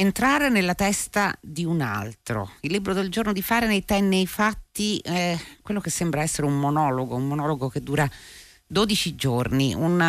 entrare 0.00 0.48
nella 0.48 0.74
testa 0.74 1.36
di 1.40 1.64
un 1.64 1.80
altro. 1.80 2.52
Il 2.60 2.70
libro 2.70 2.92
del 2.92 3.10
giorno 3.10 3.32
di 3.32 3.42
Fahrenheit 3.42 3.90
è 3.90 4.00
nei 4.00 4.28
fatti 4.28 4.98
eh, 4.98 5.36
quello 5.60 5.80
che 5.80 5.90
sembra 5.90 6.22
essere 6.22 6.46
un 6.46 6.58
monologo, 6.58 7.16
un 7.16 7.26
monologo 7.26 7.68
che 7.68 7.82
dura 7.82 8.08
12 8.68 9.16
giorni, 9.16 9.74
un 9.74 10.00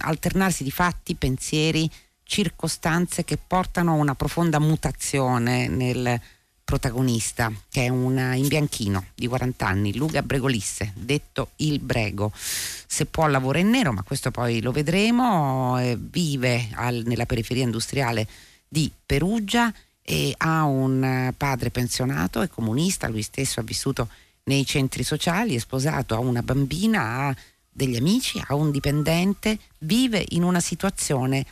alternarsi 0.00 0.62
di 0.62 0.70
fatti, 0.70 1.14
pensieri, 1.14 1.90
circostanze 2.22 3.24
che 3.24 3.38
portano 3.38 3.92
a 3.92 3.94
una 3.96 4.14
profonda 4.14 4.60
mutazione 4.60 5.68
nel 5.68 6.20
protagonista, 6.62 7.50
che 7.70 7.86
è 7.86 7.88
un 7.88 8.18
imbianchino 8.34 9.06
di 9.14 9.26
40 9.26 9.66
anni, 9.66 9.96
Luca 9.96 10.22
Bregolisse, 10.22 10.92
detto 10.94 11.52
il 11.56 11.78
Brego. 11.78 12.30
Se 12.34 13.06
può 13.06 13.26
lavora 13.26 13.58
in 13.58 13.70
nero, 13.70 13.90
ma 13.90 14.02
questo 14.02 14.30
poi 14.30 14.60
lo 14.60 14.70
vedremo, 14.70 15.80
eh, 15.80 15.96
vive 15.98 16.68
al, 16.74 17.04
nella 17.06 17.24
periferia 17.24 17.62
industriale 17.62 18.28
di 18.68 18.90
Perugia 19.04 19.72
e 20.02 20.34
ha 20.36 20.64
un 20.64 21.32
padre 21.36 21.70
pensionato 21.70 22.42
e 22.42 22.48
comunista, 22.48 23.08
lui 23.08 23.22
stesso 23.22 23.60
ha 23.60 23.62
vissuto 23.62 24.08
nei 24.44 24.64
centri 24.64 25.02
sociali, 25.02 25.54
è 25.54 25.58
sposato, 25.58 26.14
ha 26.14 26.18
una 26.18 26.42
bambina, 26.42 27.02
ha 27.02 27.36
degli 27.70 27.96
amici, 27.96 28.42
ha 28.44 28.54
un 28.54 28.70
dipendente, 28.70 29.58
vive 29.78 30.24
in 30.30 30.42
una 30.42 30.60
situazione 30.60 31.46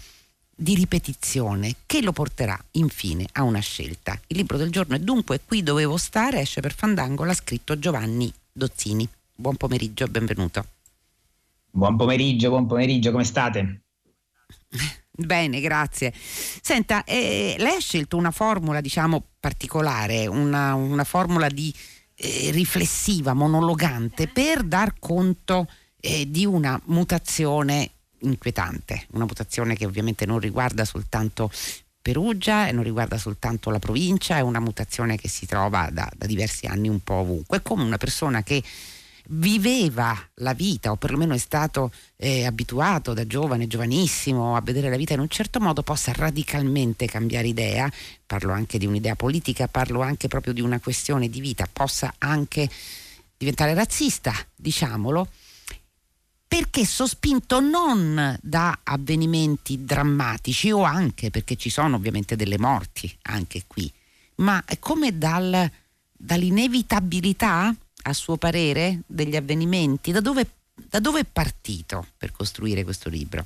di 0.59 0.75
ripetizione 0.75 1.77
che 1.85 2.01
lo 2.01 2.13
porterà 2.13 2.59
infine 2.73 3.27
a 3.33 3.43
una 3.43 3.61
scelta. 3.61 4.19
Il 4.29 4.39
libro 4.39 4.57
del 4.57 4.71
giorno 4.71 4.97
è 4.97 4.99
dunque 4.99 5.41
Qui 5.45 5.63
dovevo 5.63 5.99
stare, 5.99 6.41
esce 6.41 6.61
per 6.61 6.75
Fandango, 6.75 7.25
l'ha 7.25 7.35
scritto 7.35 7.79
Giovanni 7.79 8.33
Dozzini. 8.51 9.07
Buon 9.35 9.57
pomeriggio 9.57 10.05
e 10.05 10.09
benvenuto. 10.09 10.67
Buon 11.71 11.97
pomeriggio, 11.97 12.49
buon 12.49 12.67
pomeriggio, 12.67 13.11
come 13.11 13.25
state? 13.25 13.83
Bene, 15.17 15.61
grazie. 15.61 16.13
Senta, 16.15 17.05
eh, 17.05 17.57
lei 17.59 17.77
ha 17.77 17.81
scelto 17.81 18.17
una 18.17 18.31
formula, 18.31 18.81
diciamo, 18.81 19.23
particolare, 19.41 20.27
una, 20.27 20.75
una 20.75 21.05
formula 21.05 21.49
di, 21.49 21.73
eh, 22.17 22.51
riflessiva, 22.51 23.33
monologante, 23.33 24.29
per 24.29 24.63
dar 24.63 24.95
conto 24.99 25.69
eh, 26.01 26.31
di 26.31 26.45
una 26.45 26.81
mutazione 26.87 27.91
inquietante, 28.21 29.07
una 29.13 29.25
mutazione 29.25 29.75
che 29.75 29.87
ovviamente 29.87 30.27
non 30.27 30.39
riguarda 30.39 30.85
soltanto 30.85 31.51
Perugia 32.01 32.69
e 32.69 32.73
non 32.73 32.85
riguarda 32.85 33.19
soltanto 33.19 33.71
la 33.71 33.81
provincia, 33.81 34.37
è 34.37 34.41
una 34.41 34.61
mutazione 34.61 35.17
che 35.17 35.29
si 35.29 35.45
trova 35.45 35.89
da, 35.91 36.09
da 36.17 36.27
diversi 36.27 36.67
anni 36.67 36.89
un 36.89 37.01
po' 37.01 37.15
ovunque. 37.15 37.63
Come 37.63 37.83
una 37.83 37.99
persona 37.99 38.43
che 38.43 38.63
viveva 39.29 40.17
la 40.35 40.53
vita 40.55 40.91
o 40.91 40.97
perlomeno 40.97 41.35
è 41.35 41.39
stato 41.39 41.91
eh, 42.17 42.45
abituato 42.45 43.13
da 43.13 43.27
giovane, 43.27 43.67
giovanissimo 43.67 44.57
a 44.57 44.61
vedere 44.61 44.91
la 44.91 44.97
vita 44.97 45.15
in 45.15 45.21
un 45.21 45.29
certo 45.29 45.61
modo 45.61 45.83
possa 45.83 46.13
radicalmente 46.13 47.07
cambiare 47.07 47.49
idea, 47.49 47.91
parlo 48.25 48.53
anche 48.53 48.79
di 48.79 48.87
un'idea 48.87 49.17
politica, 49.17 49.69
parlo 49.69 50.01
anche 50.03 50.29
proprio 50.29 50.53
di 50.53 50.61
una 50.61 50.81
questione 50.81 51.29
di 51.29 51.41
vita, 51.41 51.69
possa 51.71 52.15
anche 52.19 52.69
diventare 53.37 53.75
razzista, 53.75 54.33
diciamolo, 54.55 55.29
perché 56.47 56.85
sospinto 56.87 57.61
non 57.61 58.39
da 58.41 58.79
avvenimenti 58.85 59.85
drammatici 59.85 60.71
o 60.71 60.83
anche 60.83 61.31
perché 61.31 61.57
ci 61.57 61.71
sono 61.71 61.97
ovviamente 61.97 62.37
delle 62.37 62.59
morti 62.59 63.15
anche 63.23 63.65
qui, 63.67 63.93
ma 64.37 64.63
come 64.79 65.19
dal, 65.19 65.69
dall'inevitabilità 66.13 67.75
a 68.09 68.13
suo 68.13 68.37
parere, 68.37 69.01
degli 69.07 69.37
avvenimenti? 69.37 70.13
Da 70.13 70.21
dove, 70.21 70.47
da 70.75 71.01
dove 71.01 71.21
è 71.21 71.25
partito 71.25 72.07
per 72.17 72.33
costruire 72.33 72.85
questo 72.85 73.09
libro? 73.09 73.45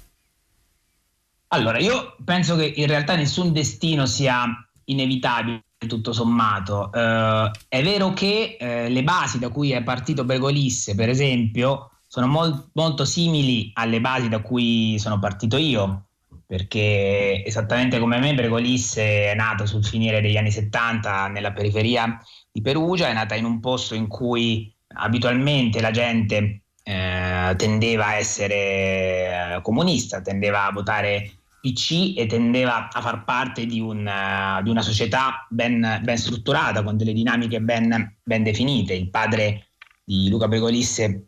Allora, 1.48 1.78
io 1.78 2.16
penso 2.24 2.56
che 2.56 2.72
in 2.76 2.86
realtà 2.86 3.16
nessun 3.16 3.52
destino 3.52 4.06
sia 4.06 4.46
inevitabile, 4.84 5.64
tutto 5.86 6.12
sommato. 6.12 6.90
Uh, 6.92 7.50
è 7.68 7.82
vero 7.82 8.12
che 8.12 8.56
uh, 8.60 8.92
le 8.92 9.02
basi 9.02 9.38
da 9.38 9.48
cui 9.48 9.72
è 9.72 9.82
partito 9.82 10.24
Bregolisse, 10.24 10.94
per 10.94 11.08
esempio, 11.08 11.90
sono 12.06 12.26
mol- 12.26 12.70
molto 12.74 13.04
simili 13.04 13.70
alle 13.74 14.00
basi 14.00 14.28
da 14.28 14.40
cui 14.40 14.98
sono 14.98 15.18
partito 15.18 15.56
io, 15.56 16.06
perché 16.46 17.42
esattamente 17.44 17.98
come 17.98 18.18
me 18.18 18.34
Bregolisse 18.34 19.30
è 19.30 19.34
nato 19.34 19.64
sul 19.64 19.84
finire 19.84 20.20
degli 20.20 20.36
anni 20.36 20.50
70 20.50 21.28
nella 21.28 21.52
periferia 21.52 22.20
di 22.52 22.60
Perugia, 22.60 23.08
è 23.08 23.12
nata 23.12 23.34
in 23.34 23.44
un 23.44 23.60
posto 23.60 23.94
in 23.94 24.08
cui 24.08 24.72
abitualmente 24.94 25.80
la 25.80 25.90
gente 25.90 26.62
eh, 26.82 27.54
tendeva 27.56 28.06
a 28.06 28.14
essere 28.14 29.56
eh, 29.56 29.58
comunista, 29.62 30.20
tendeva 30.20 30.66
a 30.66 30.72
votare 30.72 31.40
PC 31.60 32.14
e 32.16 32.26
tendeva 32.26 32.88
a 32.88 33.00
far 33.00 33.24
parte 33.24 33.66
di, 33.66 33.80
un, 33.80 34.06
uh, 34.06 34.62
di 34.62 34.70
una 34.70 34.80
società 34.80 35.46
ben, 35.50 36.00
ben, 36.02 36.16
strutturata, 36.16 36.82
con 36.82 36.96
delle 36.96 37.12
dinamiche 37.12 37.60
ben, 37.60 38.16
ben, 38.22 38.42
definite. 38.42 38.94
Il 38.94 39.10
padre 39.10 39.68
di 40.02 40.28
Luca 40.30 40.48
Begolisse 40.48 41.26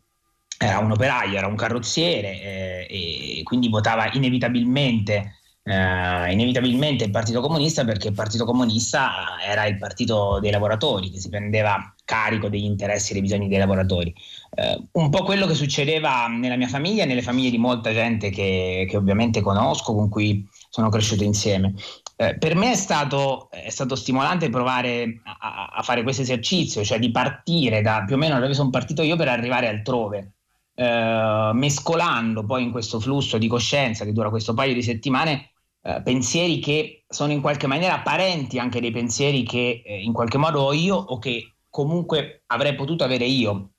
era 0.58 0.78
un 0.78 0.90
operaio, 0.90 1.36
era 1.36 1.46
un 1.46 1.56
carrozziere 1.56 2.40
eh, 2.40 3.38
e 3.38 3.42
quindi 3.42 3.68
votava 3.68 4.10
inevitabilmente 4.12 5.40
eh, 5.64 6.32
inevitabilmente 6.32 7.04
il 7.04 7.10
Partito 7.10 7.40
Comunista 7.40 7.84
perché 7.84 8.08
il 8.08 8.14
Partito 8.14 8.44
Comunista 8.44 9.38
era 9.46 9.66
il 9.66 9.78
partito 9.78 10.40
dei 10.40 10.50
lavoratori 10.50 11.10
che 11.10 11.20
si 11.20 11.28
prendeva 11.28 11.94
carico 12.04 12.48
degli 12.48 12.64
interessi 12.64 13.10
e 13.10 13.14
dei 13.14 13.22
bisogni 13.22 13.48
dei 13.48 13.58
lavoratori. 13.58 14.12
Eh, 14.54 14.88
un 14.92 15.08
po' 15.10 15.22
quello 15.22 15.46
che 15.46 15.54
succedeva 15.54 16.26
nella 16.26 16.56
mia 16.56 16.66
famiglia 16.66 17.04
e 17.04 17.06
nelle 17.06 17.22
famiglie 17.22 17.50
di 17.50 17.58
molta 17.58 17.92
gente 17.92 18.30
che, 18.30 18.86
che 18.88 18.96
ovviamente 18.96 19.40
conosco, 19.40 19.94
con 19.94 20.08
cui 20.08 20.44
sono 20.68 20.88
cresciuto 20.88 21.22
insieme. 21.22 21.74
Eh, 22.16 22.36
per 22.38 22.56
me 22.56 22.72
è 22.72 22.76
stato, 22.76 23.48
è 23.50 23.70
stato, 23.70 23.94
stimolante 23.94 24.50
provare 24.50 25.20
a, 25.24 25.70
a, 25.74 25.82
fare 25.82 26.02
questo 26.02 26.22
esercizio, 26.22 26.84
cioè 26.84 26.98
di 26.98 27.10
partire 27.10 27.82
da 27.82 28.02
più 28.04 28.16
o 28.16 28.18
meno 28.18 28.38
dove 28.40 28.54
sono 28.54 28.70
partito 28.70 29.02
io 29.02 29.16
per 29.16 29.28
arrivare 29.28 29.68
altrove. 29.68 30.32
Eh, 30.74 31.50
mescolando 31.52 32.44
poi 32.44 32.64
in 32.64 32.70
questo 32.70 32.98
flusso 32.98 33.38
di 33.38 33.46
coscienza 33.46 34.04
che 34.04 34.12
dura 34.12 34.30
questo 34.30 34.54
paio 34.54 34.74
di 34.74 34.82
settimane 34.82 35.51
eh, 35.84 36.00
pensieri 36.02 36.60
che 36.60 37.04
sono 37.08 37.32
in 37.32 37.40
qualche 37.40 37.66
maniera 37.66 37.94
apparenti 37.94 38.58
anche 38.58 38.80
dei 38.80 38.92
pensieri 38.92 39.42
che 39.42 39.82
eh, 39.84 40.00
in 40.00 40.12
qualche 40.12 40.38
modo 40.38 40.60
ho 40.60 40.72
io 40.72 40.94
o 40.94 41.18
che 41.18 41.54
comunque 41.68 42.44
avrei 42.46 42.74
potuto 42.74 43.02
avere 43.02 43.24
io. 43.24 43.70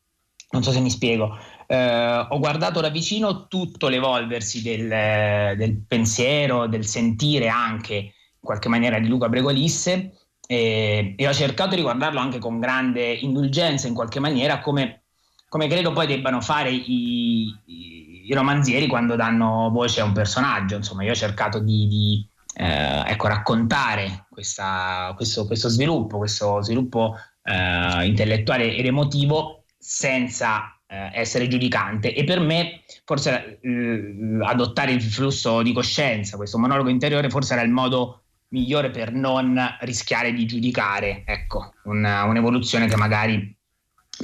Non 0.50 0.64
so 0.64 0.72
se 0.72 0.82
mi 0.82 0.90
spiego. 0.90 1.38
Eh, 1.66 2.28
ho 2.30 2.40
guardato 2.40 2.82
da 2.82 2.90
vicino 2.90 3.48
tutto 3.48 3.88
l'evolversi 3.88 4.62
del, 4.62 5.56
del, 5.58 5.84
pensiero, 5.88 6.68
del 6.68 6.86
sentire 6.86 7.48
anche 7.48 7.96
in 7.96 8.12
qualche 8.40 8.70
maniera 8.70 9.00
di 9.00 9.08
Luca 9.08 9.30
Bregolisse 9.30 10.12
e, 10.46 11.16
e 11.18 11.28
ho 11.28 11.34
cercato 11.34 11.76
di 11.76 11.82
guardarlo 11.82 12.20
anche 12.20 12.38
con 12.38 12.60
grande 12.60 13.14
indulgenza 13.14 13.88
in 13.88 13.94
qualche 13.94 14.20
maniera 14.20 14.60
come, 14.60 15.06
come 15.48 15.68
credo 15.68 15.94
poi 15.94 16.06
debbano 16.06 16.42
fare 16.42 16.70
i, 16.72 17.46
i 17.66 18.03
i 18.24 18.34
romanzieri 18.34 18.88
quando 18.88 19.16
danno 19.16 19.70
voce 19.72 20.02
a 20.02 20.06
un 20.06 20.14
personaggio, 20.14 20.76
insomma 20.76 21.04
io 21.04 21.12
ho 21.12 21.16
cercato 21.16 21.60
di, 21.60 21.88
di 21.88 22.28
eh, 22.56 23.04
ecco, 23.06 23.28
raccontare 23.28 24.26
questa, 24.30 25.12
questo, 25.16 25.46
questo, 25.46 25.70
sviluppo, 25.70 26.18
questo 26.18 26.62
sviluppo 26.62 27.16
eh, 27.44 28.06
intellettuale 28.06 28.76
ed 28.76 28.86
emotivo 28.86 29.64
senza 29.78 30.80
eh, 30.88 31.10
essere 31.14 31.48
giudicante 31.48 32.14
e 32.14 32.24
per 32.24 32.40
me 32.40 32.84
forse 33.04 33.60
eh, 33.62 34.38
adottare 34.42 34.92
il 34.92 35.02
flusso 35.02 35.62
di 35.62 35.74
coscienza, 35.74 36.38
questo 36.38 36.58
monologo 36.58 36.90
interiore 36.90 37.30
forse 37.30 37.54
era 37.54 37.64
il 37.64 37.72
modo 37.72 38.20
migliore 38.50 38.92
per 38.92 39.12
non 39.12 39.60
rischiare 39.82 40.32
di 40.32 40.46
giudicare, 40.46 41.24
ecco, 41.26 41.74
una, 41.86 42.24
un'evoluzione 42.24 42.88
che 42.88 42.96
magari 42.96 43.56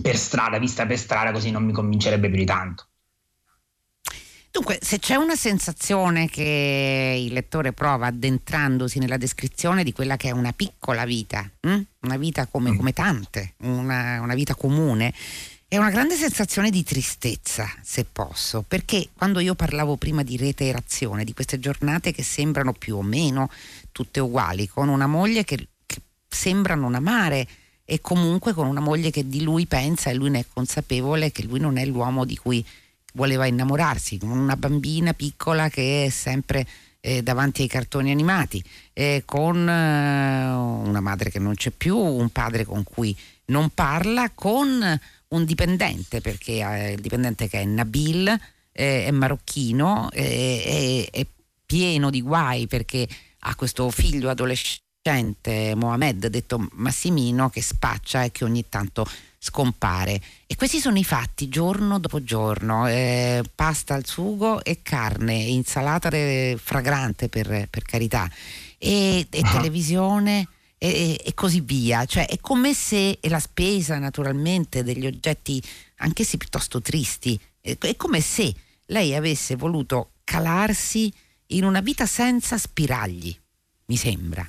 per 0.02 0.16
strada, 0.16 0.60
vista 0.60 0.86
per 0.86 0.98
strada, 0.98 1.32
così 1.32 1.50
non 1.50 1.64
mi 1.64 1.74
convincerebbe 1.74 2.30
più 2.30 2.38
di 2.38 2.46
tanto. 2.46 2.89
Dunque, 4.52 4.80
se 4.82 4.98
c'è 4.98 5.16
una 5.16 5.36
sensazione 5.36 6.28
che 6.28 7.24
il 7.24 7.34
lettore 7.34 7.72
prova 7.72 8.08
addentrandosi 8.08 8.98
nella 8.98 9.18
descrizione 9.18 9.84
di 9.84 9.94
quella 9.94 10.18
che 10.18 10.30
è 10.30 10.32
una 10.32 10.54
piccola 10.54 11.06
vita, 11.06 11.50
hm? 11.62 11.82
una 12.02 12.18
vita 12.18 12.48
come, 12.48 12.72
mm. 12.72 12.76
come 12.78 12.94
tante, 12.94 13.54
una, 13.60 14.20
una 14.22 14.34
vita 14.34 14.56
comune, 14.56 15.14
è 15.68 15.78
una 15.78 15.92
grande 15.92 16.16
sensazione 16.16 16.72
di 16.72 16.82
tristezza, 16.82 17.72
se 17.84 18.06
posso, 18.06 18.64
perché 18.68 19.10
quando 19.16 19.40
io 19.40 19.54
parlavo 19.54 19.98
prima 19.98 20.24
di 20.24 20.36
reiterazione, 20.36 21.24
di 21.24 21.34
queste 21.34 21.60
giornate 21.60 22.12
che 22.12 22.24
sembrano 22.24 22.74
più 22.74 22.98
o 22.98 23.04
meno 23.04 23.52
tutte 23.92 24.20
uguali, 24.20 24.68
con 24.68 24.90
una 24.90 25.06
moglie 25.06 25.44
che, 25.44 25.68
che 25.86 26.02
sembra 26.28 26.74
non 26.74 26.96
amare 26.96 27.48
e 27.86 28.02
comunque 28.02 28.54
con 28.54 28.66
una 28.66 28.80
moglie 28.80 29.12
che 29.12 29.28
di 29.28 29.44
lui 29.44 29.68
pensa 29.68 30.10
e 30.10 30.16
lui 30.16 30.32
ne 30.32 30.40
è 30.40 30.46
consapevole 30.52 31.32
che 31.32 31.44
lui 31.44 31.60
non 31.60 31.78
è 31.78 31.86
l'uomo 31.86 32.26
di 32.26 32.36
cui 32.36 32.66
voleva 33.14 33.46
innamorarsi, 33.46 34.18
con 34.18 34.30
una 34.30 34.56
bambina 34.56 35.14
piccola 35.14 35.70
che 35.70 36.06
è 36.06 36.10
sempre 36.10 36.66
eh, 37.02 37.22
davanti 37.22 37.62
ai 37.62 37.68
cartoni 37.68 38.12
animati, 38.12 38.64
eh, 38.94 39.24
con 39.26 39.58
eh, 39.68 40.52
una 40.52 41.00
madre 41.00 41.30
che 41.30 41.40
non 41.40 41.56
c'è 41.56 41.72
più, 41.72 41.98
un 41.98 42.30
padre 42.30 42.66
con 42.66 42.84
cui 42.84 43.16
non 43.46 43.70
parla, 43.70 44.30
con 44.34 45.00
un 45.30 45.46
dipendente, 45.46 46.22
perché 46.22 46.60
eh, 46.60 46.92
il 46.94 47.02
dipendente 47.02 47.48
che 47.48 47.62
è 47.62 47.66
Nabil, 47.66 48.28
eh, 48.72 49.06
è 49.06 49.12
marocchino, 49.12 50.12
è 50.12 51.26
pieno 51.66 52.10
di 52.10 52.22
guai 52.22 52.68
perché 52.68 53.08
ha 53.40 53.56
questo 53.56 53.90
figlio 53.90 54.30
adolescente, 54.30 54.88
Mohamed, 55.76 56.28
detto 56.28 56.68
Massimino, 56.74 57.50
che 57.50 57.62
spaccia 57.62 58.24
e 58.24 58.32
che 58.32 58.44
ogni 58.44 58.68
tanto 58.70 59.06
scompare. 59.40 60.22
E 60.46 60.56
questi 60.56 60.80
sono 60.80 60.98
i 60.98 61.04
fatti 61.04 61.48
giorno 61.48 61.98
dopo 62.00 62.24
giorno, 62.24 62.88
eh, 62.88 63.44
pasta 63.56 63.96
al 63.96 64.06
sugo 64.06 64.64
e 64.64 64.82
carne, 64.82 65.34
insalata 65.34 66.10
fragrante 66.58 67.30
per, 67.30 67.68
per 67.70 67.84
carità, 67.84 68.30
e, 68.78 69.26
e 69.30 69.40
ah. 69.42 69.50
televisione 69.50 70.48
e, 70.78 71.20
e, 71.24 71.34
così 71.34 71.62
via. 71.62 72.06
Cioè 72.06 72.28
è 72.28 72.40
come 72.40 72.74
se 72.74 73.18
e 73.20 73.30
la 73.30 73.40
spesa 73.40 73.98
naturalmente 73.98 74.84
degli 74.84 75.06
oggetti 75.06 75.62
anch'essi 75.98 76.38
piuttosto 76.38 76.82
tristi, 76.82 77.40
è, 77.62 77.78
è 77.78 77.96
come 77.96 78.22
se 78.22 78.54
lei 78.88 79.16
avesse 79.16 79.56
voluto 79.56 80.12
calarsi 80.24 81.12
in 81.48 81.64
una 81.64 81.80
vita 81.80 82.06
senza 82.06 82.58
spiragli, 82.58 83.36
mi 83.86 83.96
sembra. 83.96 84.48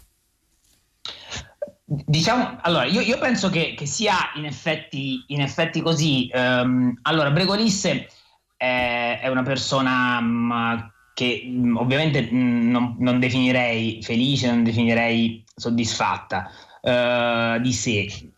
Diciamo, 1.84 2.58
allora, 2.62 2.84
io, 2.84 3.00
io 3.00 3.18
penso 3.18 3.50
che, 3.50 3.74
che, 3.76 3.84
sia 3.84 4.14
in 4.36 4.44
effetti, 4.44 5.24
in 5.28 5.40
effetti 5.40 5.80
così. 5.80 6.30
Um, 6.32 6.96
allora, 7.02 7.30
Bregolisse 7.30 8.08
è, 8.56 9.18
è 9.20 9.26
una 9.26 9.42
persona 9.42 10.18
um, 10.18 10.92
che 11.14 11.42
um, 11.44 11.76
ovviamente 11.76 12.28
mm, 12.32 12.70
non, 12.70 12.94
non, 13.00 13.18
definirei 13.18 14.00
felice, 14.02 14.46
non 14.48 14.62
definirei 14.62 15.42
soddisfatta 15.52 16.50
uh, 16.80 17.60
di 17.60 17.72
sé. 17.72 18.30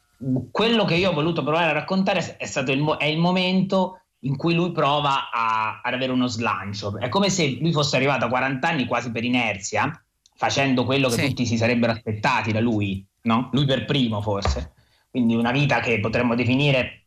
Quello 0.51 0.87
che 0.87 0.95
io 0.95 1.11
ho 1.11 1.15
voluto 1.15 1.43
provare 1.43 1.71
a 1.71 1.75
raccontare 1.75 2.37
è 2.39 2.47
stato 2.47 2.73
il, 2.73 2.83
è 2.99 3.05
il 3.05 3.19
momento 3.19 4.01
in 4.21 4.37
cui 4.37 4.55
lui 4.55 4.73
prova 4.73 5.31
a, 5.31 5.81
ad 5.83 5.93
avere 5.93 6.13
uno 6.13 6.27
slancio. 6.27 6.99
È 6.99 7.09
come 7.11 7.29
se 7.29 7.59
lui 7.61 7.73
fosse 7.73 7.97
arrivato 7.97 8.25
a 8.25 8.29
40 8.29 8.67
anni 8.67 8.87
quasi 8.87 9.11
per 9.11 9.25
inerzia, 9.25 9.91
facendo 10.43 10.85
quello 10.85 11.09
che 11.09 11.15
sì. 11.15 11.29
tutti 11.29 11.47
si 11.47 11.57
sarebbero 11.57 11.93
aspettati 11.93 12.51
da 12.51 12.59
lui 12.59 13.07
no? 13.23 13.49
lui 13.53 13.65
per 13.65 13.85
primo 13.85 14.21
forse, 14.21 14.73
quindi 15.09 15.37
una 15.37 15.53
vita 15.53 15.79
che 15.79 16.01
potremmo 16.01 16.35
definire 16.35 17.05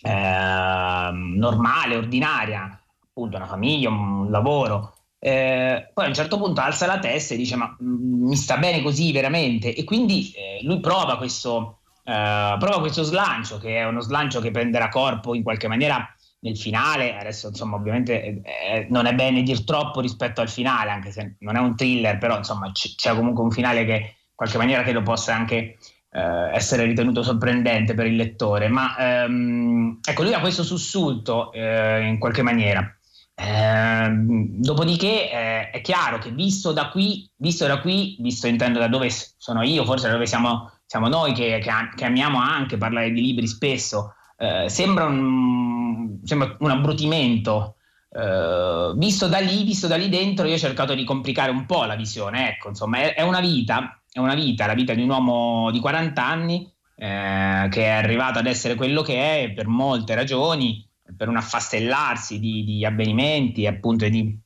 eh, 0.00 1.10
normale, 1.12 1.96
ordinaria, 1.96 2.82
appunto 3.04 3.36
una 3.36 3.46
famiglia, 3.46 3.90
un 3.90 4.30
lavoro. 4.30 4.94
Eh, 5.18 5.90
poi 5.92 6.06
a 6.06 6.08
un 6.08 6.14
certo 6.14 6.38
punto 6.38 6.62
alza 6.62 6.86
la 6.86 6.98
testa 6.98 7.34
e 7.34 7.36
dice 7.36 7.56
ma 7.56 7.76
mh, 7.78 7.84
mm, 7.84 8.26
mi 8.26 8.36
sta 8.36 8.56
bene 8.56 8.82
così 8.82 9.12
veramente 9.12 9.72
e 9.72 9.84
quindi 9.84 10.32
eh, 10.32 10.64
lui 10.64 10.80
prova 10.80 11.18
questo, 11.18 11.80
eh, 12.04 12.56
prova 12.58 12.80
questo 12.80 13.02
slancio 13.02 13.58
che 13.58 13.76
è 13.76 13.84
uno 13.84 14.00
slancio 14.00 14.40
che 14.40 14.50
prenderà 14.50 14.88
corpo 14.88 15.34
in 15.34 15.42
qualche 15.42 15.68
maniera 15.68 16.08
nel 16.42 16.58
finale, 16.58 17.16
adesso 17.16 17.48
insomma 17.48 17.76
ovviamente 17.76 18.22
eh, 18.22 18.42
eh, 18.42 18.86
non 18.90 19.06
è 19.06 19.14
bene 19.14 19.42
dir 19.42 19.64
troppo 19.64 20.00
rispetto 20.00 20.40
al 20.40 20.48
finale, 20.48 20.90
anche 20.90 21.12
se 21.12 21.36
non 21.40 21.56
è 21.56 21.60
un 21.60 21.76
thriller, 21.76 22.18
però 22.18 22.36
insomma 22.36 22.70
c- 22.72 22.94
c'è 22.96 23.14
comunque 23.14 23.44
un 23.44 23.50
finale 23.50 23.84
che 23.84 24.16
qualche 24.34 24.58
maniera 24.58 24.82
credo 24.82 25.02
possa 25.02 25.34
anche 25.34 25.78
eh, 26.10 26.50
essere 26.52 26.84
ritenuto 26.84 27.22
sorprendente 27.22 27.94
per 27.94 28.06
il 28.06 28.16
lettore, 28.16 28.68
ma 28.68 28.96
ehm, 28.98 30.00
ecco, 30.04 30.22
lui 30.22 30.34
ha 30.34 30.40
questo 30.40 30.64
sussulto 30.64 31.52
eh, 31.52 32.06
in 32.06 32.18
qualche 32.18 32.42
maniera. 32.42 32.96
Eh, 33.34 34.10
dopodiché 34.10 35.30
eh, 35.30 35.70
è 35.70 35.80
chiaro 35.80 36.18
che 36.18 36.30
visto 36.30 36.72
da 36.72 36.88
qui, 36.90 37.28
visto 37.36 37.66
da 37.66 37.80
qui, 37.80 38.16
visto 38.20 38.46
intendo 38.46 38.78
da 38.78 38.88
dove 38.88 39.10
sono 39.10 39.62
io, 39.62 39.84
forse 39.84 40.08
da 40.08 40.12
dove 40.14 40.26
siamo, 40.26 40.70
siamo 40.86 41.08
noi 41.08 41.32
che, 41.32 41.60
che, 41.62 41.70
che, 41.96 42.04
amiamo 42.04 42.38
anche 42.38 42.76
parlare 42.76 43.10
di 43.10 43.20
libri 43.20 43.46
spesso, 43.46 44.14
eh, 44.38 44.68
sembra, 44.68 45.04
un, 45.04 46.18
sembra 46.24 46.56
un 46.60 46.70
abbrutimento. 46.70 47.76
Uh, 48.12 48.94
visto 48.98 49.26
da 49.26 49.38
lì, 49.38 49.64
visto 49.64 49.86
da 49.86 49.96
lì 49.96 50.10
dentro, 50.10 50.46
io 50.46 50.56
ho 50.56 50.58
cercato 50.58 50.94
di 50.94 51.02
complicare 51.02 51.50
un 51.50 51.64
po' 51.64 51.84
la 51.84 51.96
visione. 51.96 52.50
Ecco, 52.50 52.68
insomma, 52.68 52.98
è, 52.98 53.14
è 53.14 53.22
una 53.22 53.40
vita 53.40 54.02
è 54.12 54.18
una 54.18 54.34
vita, 54.34 54.66
la 54.66 54.74
vita 54.74 54.92
di 54.92 55.02
un 55.02 55.08
uomo 55.08 55.70
di 55.70 55.80
40 55.80 56.24
anni 56.24 56.70
eh, 56.96 57.68
che 57.70 57.84
è 57.84 57.88
arrivato 57.88 58.38
ad 58.38 58.46
essere 58.46 58.74
quello 58.74 59.00
che 59.00 59.44
è 59.44 59.52
per 59.52 59.66
molte 59.66 60.14
ragioni, 60.14 60.86
per 61.16 61.28
un 61.28 61.38
affastellarsi 61.38 62.38
di, 62.38 62.62
di 62.62 62.84
avvenimenti 62.84 63.66
appunto 63.66 64.06
di, 64.06 64.38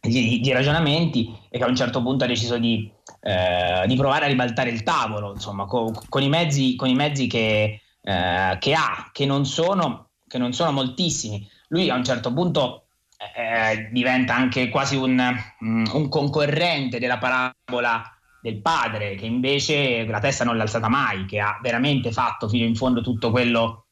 di, 0.00 0.38
di, 0.38 0.52
ragionamenti 0.52 1.36
e 1.48 1.58
che 1.58 1.64
a 1.64 1.66
un 1.66 1.74
certo 1.74 2.00
punto 2.02 2.22
ha 2.22 2.28
deciso 2.28 2.56
di, 2.56 2.88
eh, 3.22 3.84
di 3.88 3.96
provare 3.96 4.26
a 4.26 4.28
ribaltare 4.28 4.70
il 4.70 4.84
tavolo, 4.84 5.32
insomma, 5.32 5.64
con, 5.66 5.92
con, 6.08 6.22
i, 6.22 6.28
mezzi, 6.28 6.76
con 6.76 6.88
i 6.88 6.94
mezzi, 6.94 7.26
che, 7.26 7.80
eh, 8.02 8.56
che 8.58 8.74
ha, 8.74 9.10
che 9.12 9.26
non, 9.26 9.46
sono, 9.46 10.10
che 10.26 10.38
non 10.38 10.52
sono 10.52 10.72
moltissimi. 10.72 11.48
Lui 11.68 11.90
a 11.90 11.94
un 11.94 12.04
certo 12.04 12.32
punto 12.32 12.84
eh, 13.36 13.88
diventa 13.92 14.34
anche 14.34 14.68
quasi 14.68 14.96
un, 14.96 15.22
un 15.60 16.08
concorrente 16.08 16.98
della 16.98 17.18
parabola 17.18 18.02
del 18.40 18.60
padre 18.62 19.16
che 19.16 19.26
invece 19.26 20.04
la 20.06 20.18
testa 20.18 20.44
non 20.44 20.56
l'ha 20.56 20.62
alzata 20.62 20.88
mai, 20.88 21.26
che 21.26 21.40
ha 21.40 21.58
veramente 21.62 22.10
fatto 22.12 22.48
fino 22.48 22.64
in 22.64 22.74
fondo 22.74 23.02
tutto 23.02 23.30
quello 23.30 23.84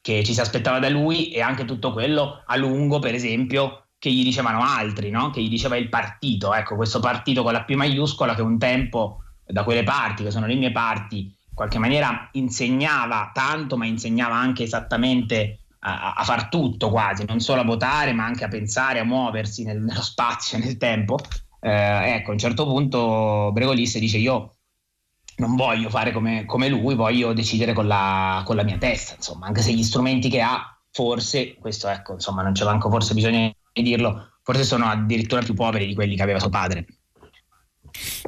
che 0.00 0.22
ci 0.22 0.34
si 0.34 0.40
aspettava 0.40 0.78
da 0.78 0.90
lui 0.90 1.30
e 1.30 1.40
anche 1.40 1.64
tutto 1.64 1.92
quello 1.92 2.42
a 2.44 2.56
lungo, 2.56 2.98
per 2.98 3.14
esempio, 3.14 3.86
che 3.98 4.10
gli 4.10 4.22
dicevano 4.22 4.62
altri, 4.62 5.08
no? 5.08 5.30
che 5.30 5.40
gli 5.40 5.48
diceva 5.48 5.76
il 5.76 5.88
partito, 5.88 6.52
ecco 6.52 6.76
questo 6.76 7.00
partito 7.00 7.42
con 7.42 7.54
la 7.54 7.64
P 7.64 7.72
maiuscola 7.72 8.34
che 8.34 8.42
un 8.42 8.58
tempo 8.58 9.22
da 9.46 9.64
quelle 9.64 9.82
parti, 9.82 10.22
che 10.22 10.30
sono 10.30 10.46
le 10.46 10.56
mie 10.56 10.72
parti, 10.72 11.34
qualche 11.54 11.78
maniera 11.78 12.28
insegnava 12.32 13.30
tanto, 13.32 13.76
ma 13.76 13.86
insegnava 13.86 14.34
anche 14.34 14.64
esattamente 14.64 15.60
a, 15.80 16.14
a 16.14 16.24
far 16.24 16.48
tutto 16.48 16.90
quasi, 16.90 17.24
non 17.26 17.40
solo 17.40 17.60
a 17.60 17.64
votare, 17.64 18.12
ma 18.12 18.24
anche 18.24 18.44
a 18.44 18.48
pensare, 18.48 18.98
a 18.98 19.04
muoversi 19.04 19.64
nel, 19.64 19.80
nello 19.80 20.02
spazio, 20.02 20.58
nel 20.58 20.76
tempo 20.76 21.18
eh, 21.64 22.16
ecco, 22.16 22.28
a 22.28 22.32
un 22.32 22.38
certo 22.38 22.66
punto 22.66 23.50
Bregolisse 23.52 23.98
dice 23.98 24.18
io 24.18 24.56
non 25.36 25.56
voglio 25.56 25.88
fare 25.88 26.12
come, 26.12 26.44
come 26.44 26.68
lui, 26.68 26.94
voglio 26.94 27.32
decidere 27.32 27.72
con 27.72 27.86
la, 27.86 28.42
con 28.44 28.54
la, 28.54 28.62
mia 28.62 28.76
testa, 28.76 29.14
insomma, 29.14 29.46
anche 29.46 29.62
se 29.62 29.72
gli 29.72 29.82
strumenti 29.82 30.28
che 30.28 30.42
ha, 30.42 30.78
forse, 30.90 31.54
questo 31.54 31.88
ecco, 31.88 32.12
insomma, 32.12 32.42
non 32.42 32.52
c'è 32.52 32.64
manco 32.64 32.90
forse 32.90 33.14
bisogno 33.14 33.50
di 33.72 33.82
dirlo, 33.82 34.34
forse 34.42 34.62
sono 34.62 34.84
addirittura 34.84 35.40
più 35.40 35.54
poveri 35.54 35.86
di 35.86 35.94
quelli 35.94 36.16
che 36.16 36.22
aveva 36.22 36.38
suo 36.38 36.50
padre. 36.50 36.86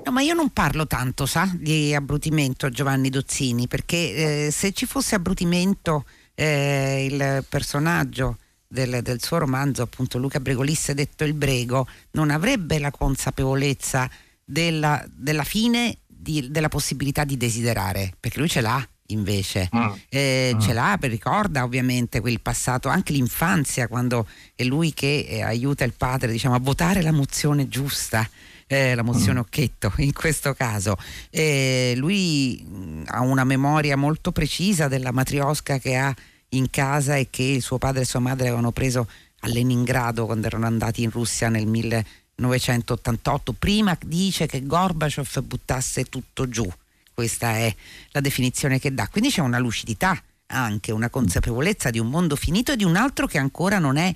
No, 0.05 0.13
ma 0.13 0.21
io 0.21 0.35
non 0.35 0.51
parlo 0.51 0.87
tanto, 0.87 1.27
sa, 1.27 1.51
di 1.55 1.95
abbrutimento 1.95 2.69
Giovanni 2.71 3.11
Dozzini, 3.11 3.67
perché 3.67 4.47
eh, 4.47 4.51
se 4.51 4.73
ci 4.73 4.87
fosse 4.87 5.15
abbrutimento 5.15 6.05
eh, 6.35 7.07
il 7.11 7.45
personaggio 7.49 8.39
del, 8.69 9.01
del, 9.03 9.23
suo 9.23 9.39
romanzo, 9.39 9.83
appunto 9.83 10.19
Luca 10.19 10.41
Bregolisse 10.41 10.95
detto 10.95 11.25
il 11.25 11.35
Brego, 11.35 11.87
non 12.13 12.31
avrebbe 12.31 12.79
la 12.79 12.91
consapevolezza 12.91 14.09
della, 14.45 15.05
della 15.09 15.45
fine 15.45 15.99
di, 16.07 16.51
della 16.51 16.69
possibilità 16.69 17.25
di 17.25 17.37
desiderare, 17.37 18.13
perché 18.19 18.39
lui 18.39 18.49
ce 18.49 18.61
l'ha 18.61 18.87
invece, 19.09 19.69
ah. 19.71 19.97
Eh, 20.09 20.53
ah. 20.55 20.59
ce 20.59 20.73
l'ha, 20.73 20.99
ricorda 21.03 21.63
ovviamente 21.63 22.21
quel 22.21 22.41
passato, 22.41 22.89
anche 22.89 23.13
l'infanzia, 23.13 23.89
quando 23.89 24.27
è 24.55 24.65
lui 24.65 24.93
che 24.93 25.27
eh, 25.29 25.43
aiuta 25.43 25.85
il 25.85 25.93
padre 25.93 26.33
diciamo, 26.33 26.55
a 26.55 26.61
votare 26.61 27.03
la 27.03 27.13
mozione 27.13 27.69
giusta. 27.69 28.29
Eh, 28.69 28.97
la 28.97 29.03
mozione 29.03 29.39
mm. 29.39 29.43
Occhetto 29.43 29.93
in 29.99 30.13
questo 30.13 30.53
caso. 30.55 30.97
Eh, 31.31 31.95
lui 31.97 32.63
mh, 32.63 33.05
ha 33.07 33.21
una 33.21 33.45
memoria 33.45 33.97
molto 33.97 34.33
precisa 34.33 34.89
della 34.89 35.13
matriosca 35.13 35.79
che 35.79 35.97
ha 35.97 36.15
in 36.51 36.71
casa 36.71 37.17
e 37.17 37.29
che 37.31 37.61
suo 37.61 37.79
padre 37.79 38.03
e 38.03 38.05
sua 38.07 38.21
madre 38.21 38.47
avevano 38.49 38.73
preso 38.73 39.09
a 39.41 39.49
Leningrado 39.49 40.27
quando 40.27 40.47
erano 40.47 40.67
andati 40.67 41.03
in 41.03 41.11
Russia 41.11 41.49
nel 41.49 41.67
1988. 41.67 43.53
Prima 43.53 43.97
dice 44.05 44.47
che 44.47 44.67
Gorbaciov 44.67 45.41
buttasse 45.43 46.05
tutto 46.05 46.49
giù. 46.49 46.69
Questa 47.15 47.57
è 47.57 47.75
la 48.11 48.21
definizione 48.21 48.79
che 48.79 48.93
dà. 48.93 49.09
Quindi 49.09 49.31
c'è 49.31 49.41
una 49.41 49.59
lucidità 49.59 50.21
anche, 50.49 50.93
una 50.93 51.11
consapevolezza 51.11 51.91
di 51.91 51.99
un 51.99 52.09
mondo 52.09 52.37
finito 52.37 52.73
e 52.73 52.77
di 52.77 52.85
un 52.85 52.97
altro 52.97 53.27
che 53.27 53.39
ancora 53.39 53.79
non 53.79 53.97
è 53.97 54.15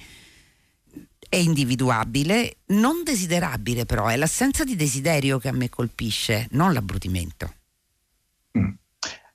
è 1.30 1.36
individuabile, 1.36 2.56
non 2.66 3.04
desiderabile 3.04 3.86
però, 3.86 4.08
è 4.08 4.16
l'assenza 4.16 4.64
di 4.64 4.74
desiderio 4.74 5.38
che 5.38 5.46
a 5.46 5.52
me 5.52 5.68
colpisce, 5.68 6.48
non 6.50 6.72
l'abbrutimento. 6.72 7.54
Mm. 8.58 8.70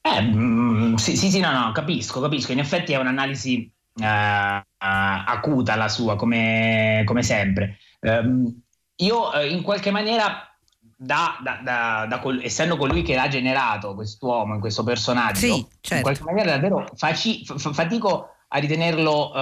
Eh, 0.02 0.22
mm, 0.22 0.96
sì, 0.96 1.16
sì, 1.16 1.32
sì, 1.32 1.40
no, 1.40 1.52
no, 1.52 1.72
capisco, 1.72 2.20
capisco. 2.20 2.52
In 2.52 2.60
effetti 2.60 2.92
è 2.92 2.98
un'analisi 2.98 3.72
uh, 3.94 4.04
uh, 4.04 4.62
acuta 4.78 5.75
la 5.75 5.88
sua, 5.88 6.18
come, 6.18 7.04
come 7.06 7.24
sempre. 7.24 7.78
Um, 8.02 8.54
io 8.98 9.30
uh, 9.30 9.46
in 9.46 9.64
qualche 9.64 9.90
maniera, 9.90 10.54
da, 10.98 11.40
da, 11.42 12.06
da, 12.10 12.20
col- 12.20 12.42
essendo 12.44 12.75
colui 12.75 13.04
che 13.04 13.16
l'ha 13.16 13.30
generato, 13.30 13.96
quest'uomo, 13.96 14.54
in 14.54 14.60
questo 14.60 14.84
personaggio, 14.84 15.40
sì, 15.40 15.66
certo. 15.80 15.96
in 15.96 16.02
qualche 16.02 16.24
maniera 16.24 16.52
davvero 16.52 16.92
faci- 16.94 17.46
f- 17.46 17.74
fatico 17.74 18.35
a 18.55 18.59
ritenerlo 18.59 19.33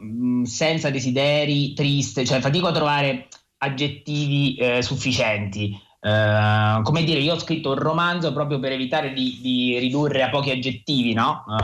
mm, 0.00 0.44
senza 0.44 0.90
desideri, 0.90 1.72
triste, 1.72 2.24
cioè 2.24 2.40
fatico 2.40 2.68
a 2.68 2.72
trovare 2.72 3.28
aggettivi 3.58 4.58
sufficienti. 4.80 5.76
Uh, 6.02 6.82
come 6.82 7.04
dire, 7.04 7.20
io 7.20 7.34
ho 7.34 7.38
scritto 7.38 7.70
un 7.70 7.76
romanzo 7.76 8.32
proprio 8.32 8.58
per 8.58 8.72
evitare 8.72 9.12
di, 9.12 9.38
di 9.40 9.78
ridurre 9.78 10.24
a 10.24 10.30
pochi 10.30 10.50
aggettivi 10.50 11.12
no? 11.12 11.44
uh, 11.46 11.54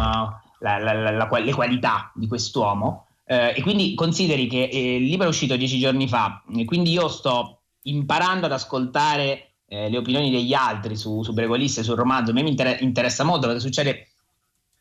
la, 0.61 0.79
la, 0.79 0.93
la, 0.93 1.29
le 1.41 1.53
qualità 1.53 2.13
di 2.15 2.29
quest'uomo. 2.29 3.07
Uh, 3.25 3.53
e 3.57 3.61
quindi 3.63 3.95
consideri 3.95 4.47
che 4.47 4.59
il 4.59 5.05
libro 5.05 5.27
è 5.27 5.29
uscito 5.29 5.57
dieci 5.57 5.81
giorni 5.81 6.07
fa, 6.07 6.45
e 6.57 6.65
quindi 6.65 6.93
io 6.93 7.09
sto 7.09 7.63
imparando 7.83 8.47
ad 8.47 8.53
ascoltare 8.53 9.55
eh, 9.67 9.91
le 9.91 9.99
opinioni 9.99 10.31
degli 10.31 10.55
altri 10.55 10.97
su, 10.97 11.23
su 11.25 11.33
Bregolisse, 11.33 11.83
sul 11.83 11.97
romanzo, 11.97 12.31
a 12.31 12.35
me 12.35 12.43
mi 12.43 12.51
inter- 12.51 12.81
interessa 12.81 13.25
molto 13.25 13.47
perché 13.47 13.61
succede 13.61 14.08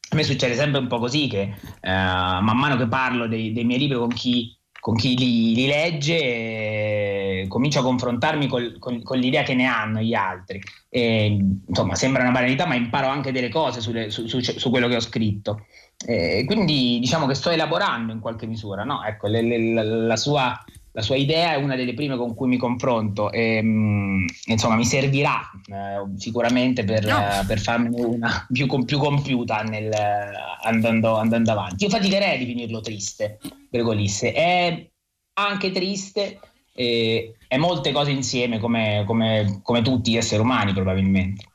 a 0.10 0.16
me 0.16 0.24
succede 0.24 0.56
sempre 0.56 0.80
un 0.80 0.88
po' 0.88 1.00
così 1.00 1.28
che 1.28 1.42
eh, 1.42 1.92
man 1.92 2.58
mano 2.58 2.78
che 2.78 2.88
parlo 2.88 3.28
dei, 3.28 3.52
dei 3.52 3.66
miei 3.66 3.80
libri 3.80 3.98
con 3.98 4.10
chi, 4.10 4.58
con 4.80 4.96
chi 4.96 5.18
li, 5.18 5.54
li, 5.54 5.68
legge 5.68 6.18
eh, 6.18 7.46
comincio 7.50 7.80
a 7.80 7.84
confrontarmi 7.84 8.48
col, 8.48 8.80
con, 8.80 9.04
con, 9.04 9.18
l'idea 9.18 9.44
che 9.44 9.54
ne 9.54 9.66
hanno 9.66 10.00
gli 10.00 10.14
altri. 10.14 10.62
E, 10.90 11.38
insomma, 11.68 11.96
sembra 11.96 12.22
una 12.22 12.32
banalità, 12.32 12.66
ma 12.66 12.76
imparo 12.76 13.08
anche 13.08 13.34
delle 13.34 13.50
cose 13.50 13.82
sulle, 13.82 14.10
su, 14.10 14.28
su, 14.28 14.40
su, 14.40 14.70
quello 14.70 14.88
che 14.88 14.96
ho 14.96 15.02
scritto. 15.02 15.66
E 16.06 16.46
quindi 16.46 17.00
diciamo 17.00 17.26
che 17.26 17.34
sto 17.34 17.50
elaborando 17.50 18.14
in 18.14 18.20
qualche 18.20 18.46
misura. 18.46 18.84
No? 18.84 19.04
Ecco, 19.04 19.28
le, 19.28 19.42
le, 19.42 19.74
la, 19.74 19.84
la 19.84 20.16
sua 20.16 20.58
la 20.98 21.04
sua 21.04 21.16
idea 21.16 21.54
è 21.54 21.58
una 21.58 21.76
delle 21.76 21.94
prime 21.94 22.18
con 22.18 22.34
cui 22.34 22.48
mi 22.48 22.58
confronto 22.58 23.32
e 23.32 23.62
mh, 23.62 24.26
insomma 24.46 24.74
mi 24.76 24.84
servirà 24.84 25.48
eh, 25.68 26.18
sicuramente 26.18 26.84
per, 26.84 27.06
no. 27.06 27.20
eh, 27.20 27.46
per 27.46 27.60
farne 27.60 27.90
una 28.04 28.48
più, 28.52 28.66
più 28.84 28.98
compiuta 28.98 29.62
nel, 29.62 29.94
andando, 30.64 31.16
andando, 31.18 31.52
avanti. 31.52 31.84
Io 31.84 31.92
faticherei 31.92 32.34
a 32.34 32.40
definirlo 32.40 32.82
triste, 32.82 33.38
Gregolisse, 33.70 34.34
è 34.34 34.90
anche 35.34 35.70
triste 35.70 36.40
e 36.74 37.36
è 37.48 37.58
molte 37.58 37.92
cose 37.92 38.10
insieme 38.10 38.58
come, 38.58 39.04
come, 39.06 39.60
come 39.62 39.84
tutti 39.84 40.10
gli 40.10 40.18
esseri 40.18 40.42
umani 40.42 40.74
probabilmente. 40.74 41.46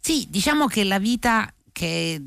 Sì, 0.00 0.26
diciamo 0.28 0.66
che 0.66 0.82
la 0.82 0.98
vita 0.98 1.54
che 1.70 2.20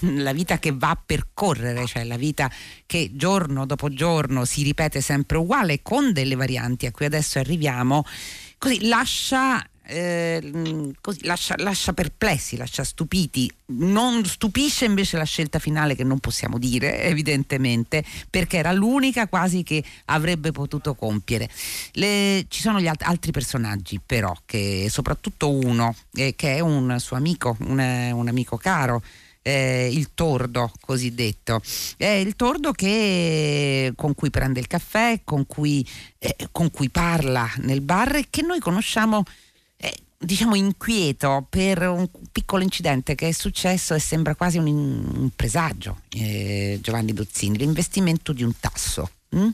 la 0.22 0.32
vita 0.32 0.58
che 0.58 0.72
va 0.72 0.90
a 0.90 1.02
percorrere, 1.04 1.86
cioè 1.86 2.04
la 2.04 2.16
vita 2.16 2.50
che 2.86 3.10
giorno 3.12 3.66
dopo 3.66 3.88
giorno 3.88 4.44
si 4.44 4.62
ripete 4.62 5.00
sempre 5.00 5.38
uguale 5.38 5.82
con 5.82 6.12
delle 6.12 6.34
varianti 6.34 6.86
a 6.86 6.90
cui 6.90 7.06
adesso 7.06 7.38
arriviamo, 7.38 8.04
così 8.58 8.86
lascia 8.86 9.64
eh, 9.90 10.92
così, 11.00 11.24
lascia, 11.24 11.54
lascia, 11.58 11.94
perplessi, 11.94 12.56
lascia 12.56 12.84
stupiti. 12.84 13.50
Non 13.66 14.24
stupisce 14.24 14.84
invece 14.84 15.16
la 15.16 15.24
scelta 15.24 15.58
finale 15.58 15.94
che 15.94 16.04
non 16.04 16.18
possiamo 16.18 16.58
dire, 16.58 17.02
evidentemente, 17.04 18.04
perché 18.28 18.58
era 18.58 18.72
l'unica 18.72 19.28
quasi 19.28 19.62
che 19.62 19.82
avrebbe 20.06 20.52
potuto 20.52 20.94
compiere. 20.94 21.48
Le, 21.92 22.44
ci 22.48 22.60
sono 22.60 22.80
gli 22.80 22.86
alt- 22.86 23.02
altri 23.02 23.32
personaggi, 23.32 23.98
però, 24.04 24.36
che 24.44 24.88
soprattutto 24.90 25.50
uno, 25.50 25.94
eh, 26.12 26.34
che 26.36 26.56
è 26.56 26.60
un 26.60 26.96
suo 26.98 27.16
amico, 27.16 27.56
un, 27.60 27.78
un 28.12 28.28
amico 28.28 28.58
caro 28.58 29.02
eh, 29.48 29.88
il 29.90 30.10
tordo 30.12 30.70
cosiddetto. 30.80 31.62
È 31.96 32.06
il 32.06 32.36
tordo 32.36 32.72
che, 32.72 33.92
con 33.96 34.14
cui 34.14 34.28
prende 34.28 34.60
il 34.60 34.66
caffè, 34.66 35.20
con 35.24 35.46
cui, 35.46 35.86
eh, 36.18 36.48
con 36.52 36.70
cui 36.70 36.90
parla 36.90 37.50
nel 37.58 37.80
bar 37.80 38.16
e 38.16 38.26
che 38.28 38.42
noi 38.42 38.58
conosciamo 38.58 39.24
eh, 39.78 39.96
diciamo 40.18 40.54
inquieto 40.54 41.46
per 41.48 41.80
un 41.88 42.08
piccolo 42.30 42.62
incidente 42.62 43.14
che 43.14 43.28
è 43.28 43.32
successo 43.32 43.94
e 43.94 43.98
sembra 43.98 44.34
quasi 44.34 44.58
un, 44.58 44.66
un 44.66 45.30
presagio, 45.34 46.00
eh, 46.10 46.78
Giovanni 46.82 47.14
Dozzini, 47.14 47.56
l'investimento 47.56 48.32
di 48.32 48.42
un 48.42 48.52
tasso. 48.60 49.10
Hm? 49.30 49.48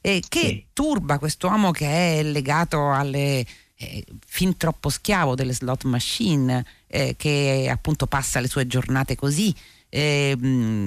che 0.00 0.22
sì. 0.30 0.64
turba 0.72 1.18
quest'uomo 1.18 1.70
che 1.70 1.86
è 2.20 2.22
legato 2.22 2.92
alle 2.92 3.44
eh, 3.74 4.04
fin 4.24 4.56
troppo 4.56 4.88
schiavo 4.88 5.34
delle 5.34 5.52
slot 5.52 5.84
machine, 5.84 6.64
eh, 6.88 7.14
che 7.16 7.68
appunto 7.70 8.06
passa 8.06 8.40
le 8.40 8.48
sue 8.48 8.66
giornate 8.66 9.16
così. 9.16 9.54
Eh, 9.90 10.36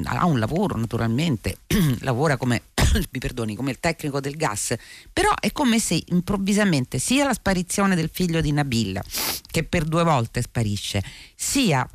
ha 0.06 0.26
un 0.26 0.38
lavoro 0.38 0.78
naturalmente, 0.78 1.58
lavora 2.02 2.38
come, 2.38 2.62
mi 3.12 3.20
perdoni, 3.20 3.56
come 3.56 3.72
il 3.72 3.80
tecnico 3.80 4.20
del 4.20 4.36
gas, 4.36 4.76
però 5.12 5.34
è 5.40 5.52
come 5.52 5.80
se 5.80 6.04
improvvisamente 6.08 7.00
sia 7.00 7.26
la 7.26 7.34
sparizione 7.34 7.96
del 7.96 8.12
figlio 8.14 8.42
di 8.42 8.52
Nabil, 8.52 9.02
che 9.50 9.64
per 9.64 9.86
due 9.86 10.04
volte 10.04 10.44
sparisce, 10.44 11.04
sia 11.36 11.88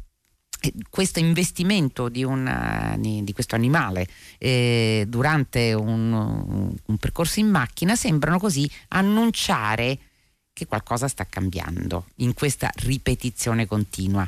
eh, 0.61 0.73
questo 0.91 1.19
investimento 1.19 2.09
di, 2.09 2.25
una, 2.25 2.97
di 2.99 3.33
questo 3.33 3.55
animale 3.55 4.07
eh, 4.39 5.05
durante 5.07 5.75
un, 5.75 6.13
un, 6.13 6.97
percorso 6.99 7.41
in 7.41 7.49
macchina 7.49 7.95
sembrano 7.95 8.39
così 8.39 8.69
annunciare 8.89 9.99
che 10.57 10.67
qualcosa 10.67 11.07
sta 11.07 11.27
cambiando 11.27 12.07
in 12.17 12.33
questa 12.33 12.71
ripetizione 12.77 13.67
continua. 13.67 14.27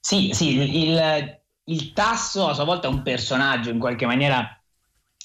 Sì, 0.00 0.30
sì, 0.32 0.88
il, 0.88 1.40
il 1.64 1.92
tasso 1.92 2.48
a 2.48 2.54
sua 2.54 2.64
volta 2.64 2.88
è 2.88 2.90
un 2.90 3.02
personaggio 3.02 3.68
in 3.68 3.78
qualche 3.78 4.06
maniera, 4.06 4.58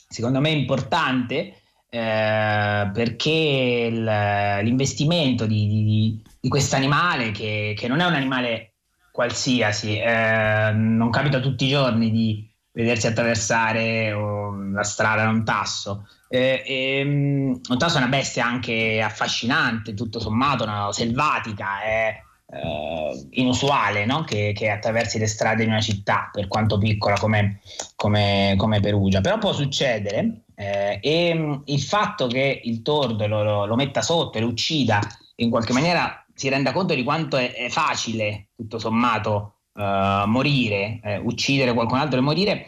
secondo 0.10 0.42
me, 0.42 0.50
importante. 0.50 1.62
Eh, 1.90 2.92
perché 2.94 3.88
il, 3.90 4.04
l'investimento 4.04 5.46
di, 5.46 5.68
di, 5.68 6.22
di 6.38 6.50
questo 6.50 6.76
animale, 6.76 7.32
che, 7.32 7.74
che, 7.74 7.88
non 7.88 8.02
è 8.02 8.06
un 8.06 8.16
animale 8.16 8.74
qualsiasi, 9.14 9.98
eh, 9.98 10.72
non 10.74 11.10
capita 11.10 11.40
tutti 11.40 11.64
i 11.64 11.70
giorni 11.70 12.12
di 12.12 12.46
vedersi 12.78 13.08
attraversare 13.08 14.14
oh, 14.14 14.56
la 14.72 14.84
strada 14.84 15.24
da 15.24 15.30
un 15.30 15.44
tasso, 15.44 16.06
eh, 16.30 16.64
ehm, 16.66 17.60
Ottaso 17.70 17.96
è 17.96 18.02
una 18.02 18.10
bestia 18.10 18.46
anche 18.46 19.02
affascinante, 19.02 19.96
tutto 19.96 20.20
sommato, 20.20 20.64
una, 20.64 20.92
selvatica, 20.92 21.82
è 21.82 22.22
eh, 22.50 23.28
inusuale 23.32 24.06
no? 24.06 24.24
che, 24.24 24.54
che, 24.56 24.70
attraversi 24.70 25.18
le 25.18 25.28
strade 25.28 25.64
di 25.64 25.70
una 25.70 25.82
città, 25.82 26.30
per 26.32 26.48
quanto 26.48 26.78
piccola 26.78 27.18
come, 27.18 27.62
come, 27.96 28.54
come 28.58 28.80
Perugia. 28.80 29.22
Però 29.22 29.40
può 29.40 29.54
succedere 29.54 30.44
eh, 30.54 31.00
e 31.02 31.34
mm, 31.34 31.54
il 31.66 31.82
fatto 31.82 32.28
che 32.28 32.62
il 32.64 32.84
tordo 32.84 33.26
lo, 33.26 33.42
lo, 33.42 33.66
lo, 33.66 33.76
metta 33.76 34.04
sotto 34.04 34.38
e 34.38 34.42
lo 34.42 34.48
uccida 34.48 35.00
in 35.38 35.50
qualche 35.50 35.74
maniera 35.74 36.24
si 36.34 36.50
renda 36.50 36.72
conto 36.72 36.94
di 36.94 37.04
quanto 37.04 37.38
è, 37.38 37.54
è 37.54 37.70
facile, 37.70 38.50
tutto 38.56 38.78
sommato, 38.78 39.54
Uh, 39.78 40.28
morire, 40.28 41.00
eh, 41.04 41.18
uccidere 41.18 41.72
qualcun 41.72 42.00
altro 42.00 42.18
e 42.18 42.24
morire, 42.24 42.68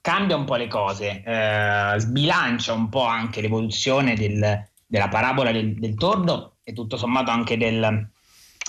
cambia 0.00 0.36
un 0.36 0.44
po' 0.44 0.56
le 0.56 0.68
cose, 0.68 1.22
eh, 1.24 1.94
sbilancia 1.98 2.72
un 2.72 2.88
po' 2.88 3.04
anche 3.04 3.40
l'evoluzione 3.40 4.14
del, 4.14 4.66
della 4.86 5.08
parabola 5.08 5.52
del, 5.52 5.74
del, 5.74 5.94
tordo 5.94 6.56
e 6.64 6.72
tutto 6.72 6.96
sommato 6.96 7.30
anche 7.30 7.56
del, 7.56 8.10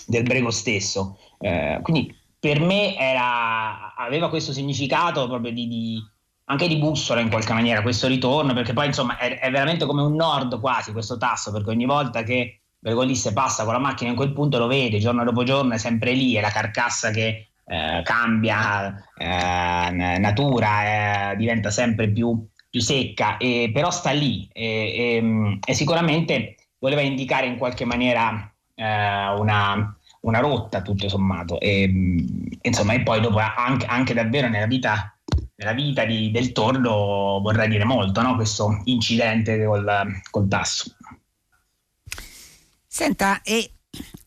del 0.06 0.24
brego 0.24 0.52
stesso. 0.52 1.18
Eh, 1.40 1.80
quindi 1.82 2.16
per 2.38 2.60
me 2.60 2.98
era, 2.98 3.96
aveva 3.96 4.30
questo 4.30 4.54
significato 4.54 5.28
proprio 5.28 5.52
di, 5.52 5.68
di, 5.68 6.04
anche 6.46 6.68
di 6.68 6.78
bussola 6.78 7.22
in 7.22 7.30
qualche 7.30 7.54
maniera, 7.54 7.82
questo 7.82 8.08
ritorno, 8.08 8.54
perché 8.54 8.74
poi 8.74 8.88
insomma 8.88 9.18
è, 9.18 9.40
è 9.40 9.50
veramente 9.50 9.86
come 9.86 10.02
un 10.02 10.16
nord 10.16 10.60
quasi 10.60 10.92
questo 10.92 11.18
tasso, 11.18 11.52
perché 11.52 11.70
ogni 11.70 11.86
volta 11.86 12.24
che 12.24 12.62
Bergolisse 12.78 13.34
passa 13.34 13.64
con 13.64 13.74
la 13.74 13.80
macchina 13.80 14.10
in 14.10 14.16
quel 14.16 14.34
punto 14.34 14.58
lo 14.58 14.68
vede, 14.68 15.00
giorno 15.00 15.24
dopo 15.24 15.44
giorno 15.44 15.74
è 15.74 15.78
sempre 15.78 16.14
lì, 16.14 16.34
è 16.36 16.42
la 16.42 16.50
carcassa 16.50 17.12
che 17.12 17.49
eh, 17.72 18.02
cambia 18.04 18.96
eh, 19.16 20.18
natura, 20.18 21.32
eh, 21.32 21.36
diventa 21.36 21.70
sempre 21.70 22.10
più, 22.10 22.48
più 22.68 22.82
secca, 22.82 23.38
però 23.38 23.92
sta 23.92 24.10
lì 24.10 24.50
e, 24.52 25.60
sicuramente 25.72 26.56
voleva 26.80 27.02
indicare 27.02 27.46
in 27.46 27.58
qualche 27.58 27.86
maniera 27.86 28.52
eh, 28.74 28.84
una, 28.84 29.96
una, 30.22 30.40
rotta 30.40 30.82
tutto 30.82 31.08
sommato 31.10 31.60
e, 31.60 31.88
mm, 31.88 32.18
insomma 32.62 32.94
e 32.94 33.02
poi 33.02 33.22
dopo 33.22 33.38
anche, 33.38 33.86
anche 33.86 34.14
davvero 34.16 34.48
nella 34.48 34.66
vita 34.66 35.14
nella 35.56 35.74
vita 35.74 36.06
di, 36.06 36.32
del 36.32 36.54
tordo 36.54 37.40
vorrà 37.42 37.68
dire 37.68 37.84
molto 37.84 38.22
no? 38.22 38.36
questo 38.36 38.82
incidente 38.86 39.64
col, 39.64 40.22
col 40.32 40.48
tasso. 40.48 40.96
Senta, 42.88 43.42
e 43.44 43.79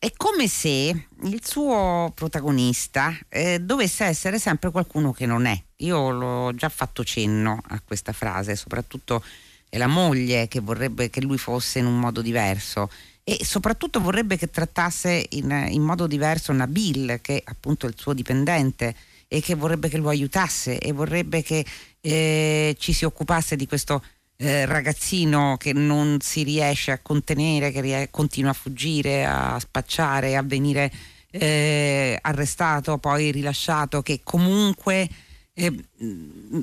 è 0.03 0.11
come 0.17 0.49
se 0.49 1.07
il 1.23 1.41
suo 1.45 2.11
protagonista 2.13 3.17
eh, 3.29 3.59
dovesse 3.61 4.03
essere 4.03 4.37
sempre 4.37 4.69
qualcuno 4.69 5.13
che 5.13 5.25
non 5.25 5.45
è. 5.45 5.57
Io 5.77 6.09
l'ho 6.09 6.53
già 6.53 6.67
fatto 6.67 7.05
cenno 7.05 7.61
a 7.69 7.81
questa 7.81 8.11
frase, 8.11 8.57
soprattutto 8.57 9.23
è 9.69 9.77
la 9.77 9.87
moglie 9.87 10.49
che 10.49 10.59
vorrebbe 10.59 11.09
che 11.09 11.21
lui 11.21 11.37
fosse 11.37 11.79
in 11.79 11.85
un 11.85 11.97
modo 11.97 12.21
diverso 12.21 12.89
e 13.23 13.45
soprattutto 13.45 14.01
vorrebbe 14.01 14.37
che 14.37 14.49
trattasse 14.49 15.25
in, 15.29 15.67
in 15.69 15.81
modo 15.81 16.05
diverso 16.05 16.51
Nabil, 16.51 17.19
che 17.21 17.37
è 17.37 17.41
appunto 17.45 17.87
il 17.87 17.95
suo 17.97 18.11
dipendente 18.11 18.93
e 19.29 19.39
che 19.39 19.55
vorrebbe 19.55 19.87
che 19.87 19.97
lo 19.97 20.09
aiutasse 20.09 20.79
e 20.79 20.91
vorrebbe 20.91 21.41
che 21.41 21.65
eh, 22.01 22.75
ci 22.77 22.91
si 22.91 23.05
occupasse 23.05 23.55
di 23.55 23.65
questo 23.65 24.03
eh, 24.43 24.65
ragazzino 24.65 25.55
che 25.57 25.71
non 25.71 26.17
si 26.19 26.43
riesce 26.43 26.91
a 26.91 26.99
contenere, 26.99 27.71
che 27.71 27.79
rie- 27.79 28.09
continua 28.11 28.51
a 28.51 28.53
fuggire, 28.53 29.25
a 29.25 29.57
spacciare, 29.57 30.35
a 30.35 30.43
venire 30.43 30.91
eh, 31.31 32.17
arrestato, 32.21 32.97
poi 32.97 33.31
rilasciato, 33.31 34.01
che 34.01 34.19
comunque 34.21 35.09
eh, 35.53 35.73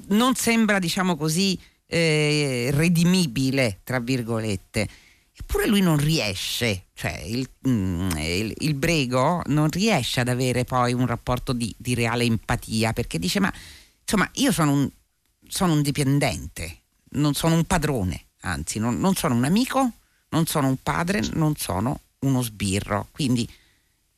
non 0.09 0.35
sembra, 0.35 0.79
diciamo 0.79 1.17
così, 1.17 1.59
eh, 1.87 2.69
redimibile, 2.71 3.81
tra 3.83 3.99
virgolette. 3.99 4.87
Eppure 5.35 5.67
lui 5.67 5.81
non 5.81 5.97
riesce, 5.97 6.89
cioè 6.93 7.19
il, 7.25 7.49
mm, 7.67 8.11
il, 8.19 8.55
il, 8.59 8.75
Brego 8.75 9.41
non 9.47 9.71
riesce 9.71 10.21
ad 10.21 10.29
avere 10.29 10.65
poi 10.65 10.93
un 10.93 11.07
rapporto 11.07 11.55
di, 11.55 11.75
di 11.79 11.95
reale 11.95 12.25
empatia 12.25 12.93
perché 12.93 13.19
dice 13.19 13.41
ma 13.41 13.51
insomma 14.03 14.29
io 14.35 14.53
sono 14.53 14.73
un, 14.73 14.91
sono 15.49 15.73
un 15.73 15.81
dipendente, 15.81 16.80
non 17.11 17.35
sono 17.35 17.55
un 17.55 17.65
padrone, 17.65 18.27
anzi 18.43 18.79
non, 18.79 18.99
non 18.99 19.15
sono 19.15 19.35
un 19.35 19.45
amico, 19.45 19.93
non 20.31 20.47
sono 20.47 20.69
un 20.69 20.77
padre, 20.83 21.23
non 21.33 21.57
sono 21.57 22.01
uno 22.21 22.43
sbirro. 22.43 23.09
Quindi 23.13 23.49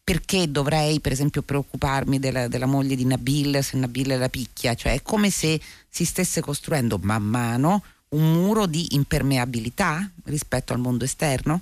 perché 0.05 0.51
dovrei 0.51 1.01
per 1.01 1.13
esempio 1.13 1.43
preoccuparmi 1.43 2.19
della, 2.19 2.49
della, 2.49 2.67
moglie 2.67 2.97
di 2.97 3.05
Nabil 3.05 3.63
se 3.63 3.77
Nabil 3.77 4.19
la 4.19 4.29
picchia? 4.29 4.75
Cioè 4.75 4.95
è 4.95 5.03
come 5.03 5.31
se 5.31 5.61
si 5.89 6.05
stesse 6.05 6.41
costruendo 6.41 6.99
man 7.03 7.23
mano 7.23 7.83
un 8.11 8.33
muro 8.33 8.67
di 8.67 8.95
impermeabilità 8.95 10.11
rispetto 10.25 10.73
al 10.73 10.81
mondo 10.81 11.05
esterno? 11.05 11.61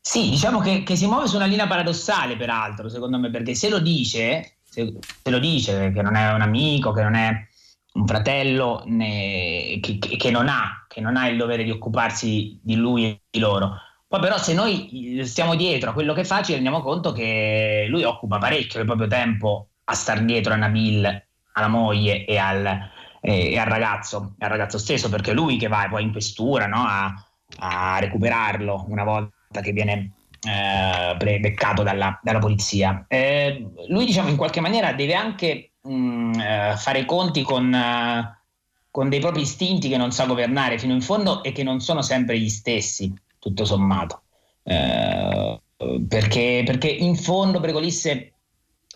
Sì, 0.00 0.30
diciamo 0.30 0.60
che, 0.60 0.84
che, 0.84 0.94
si 0.94 1.06
muove 1.06 1.26
su 1.26 1.34
una 1.34 1.46
linea 1.46 1.66
paradossale, 1.66 2.36
peraltro, 2.36 2.88
secondo 2.88 3.18
me, 3.18 3.28
perché 3.28 3.56
se 3.56 3.68
lo 3.68 3.80
dice, 3.80 4.58
se, 4.62 4.94
se 5.20 5.30
lo 5.30 5.40
dice 5.40 5.90
che 5.92 6.00
non 6.00 6.14
è 6.14 6.32
un 6.32 6.42
amico, 6.42 6.92
che 6.92 7.02
non 7.02 7.16
è 7.16 7.48
un 7.96 8.06
fratello, 8.06 8.82
ne, 8.86 9.78
che, 9.80 9.98
che, 9.98 10.30
non 10.30 10.48
ha, 10.48 10.84
che 10.86 11.00
non 11.00 11.16
ha 11.16 11.28
il 11.28 11.36
dovere 11.36 11.64
di 11.64 11.70
occuparsi 11.70 12.60
di 12.62 12.76
lui 12.76 13.06
e 13.06 13.20
di 13.30 13.38
loro. 13.38 13.72
Poi 14.06 14.20
però 14.20 14.38
se 14.38 14.54
noi 14.54 15.20
stiamo 15.24 15.56
dietro 15.56 15.90
a 15.90 15.92
quello 15.92 16.12
che 16.12 16.24
fa 16.24 16.42
ci 16.42 16.52
rendiamo 16.52 16.80
conto 16.80 17.12
che 17.12 17.86
lui 17.88 18.04
occupa 18.04 18.38
parecchio 18.38 18.80
il 18.80 18.86
proprio 18.86 19.08
tempo 19.08 19.68
a 19.84 19.94
star 19.94 20.22
dietro 20.22 20.52
a 20.52 20.56
Nabil, 20.56 21.26
alla 21.52 21.68
moglie 21.68 22.24
e 22.24 22.36
al, 22.36 22.90
e 23.20 23.58
al, 23.58 23.66
ragazzo, 23.66 24.34
al 24.38 24.48
ragazzo 24.48 24.78
stesso, 24.78 25.08
perché 25.08 25.32
è 25.32 25.34
lui 25.34 25.56
che 25.56 25.68
va 25.68 25.86
poi 25.90 26.02
in 26.02 26.12
questura 26.12 26.66
no? 26.66 26.84
a, 26.86 27.12
a, 27.58 27.98
recuperarlo 27.98 28.84
una 28.88 29.04
volta 29.04 29.60
che 29.60 29.72
viene 29.72 30.12
eh, 30.46 31.38
beccato 31.40 31.82
dalla, 31.82 32.20
dalla 32.22 32.38
polizia. 32.38 33.06
Eh, 33.08 33.66
lui 33.88 34.04
diciamo 34.04 34.28
in 34.28 34.36
qualche 34.36 34.60
maniera 34.60 34.92
deve 34.92 35.14
anche 35.14 35.72
mm, 35.86 36.34
eh, 36.34 36.74
fare 36.76 37.00
i 37.00 37.04
conti 37.04 37.42
con, 37.42 37.72
uh, 37.72 38.34
con 38.90 39.08
dei 39.08 39.20
propri 39.20 39.42
istinti 39.42 39.88
che 39.88 39.96
non 39.96 40.12
sa 40.12 40.26
governare 40.26 40.78
fino 40.78 40.92
in 40.92 41.02
fondo 41.02 41.42
e 41.42 41.52
che 41.52 41.62
non 41.62 41.80
sono 41.80 42.02
sempre 42.02 42.38
gli 42.38 42.48
stessi, 42.48 43.12
tutto 43.38 43.64
sommato. 43.64 44.22
Eh, 44.62 45.60
perché, 46.08 46.62
perché, 46.64 46.88
in 46.88 47.16
fondo 47.16 47.60
Bregolisse 47.60 48.32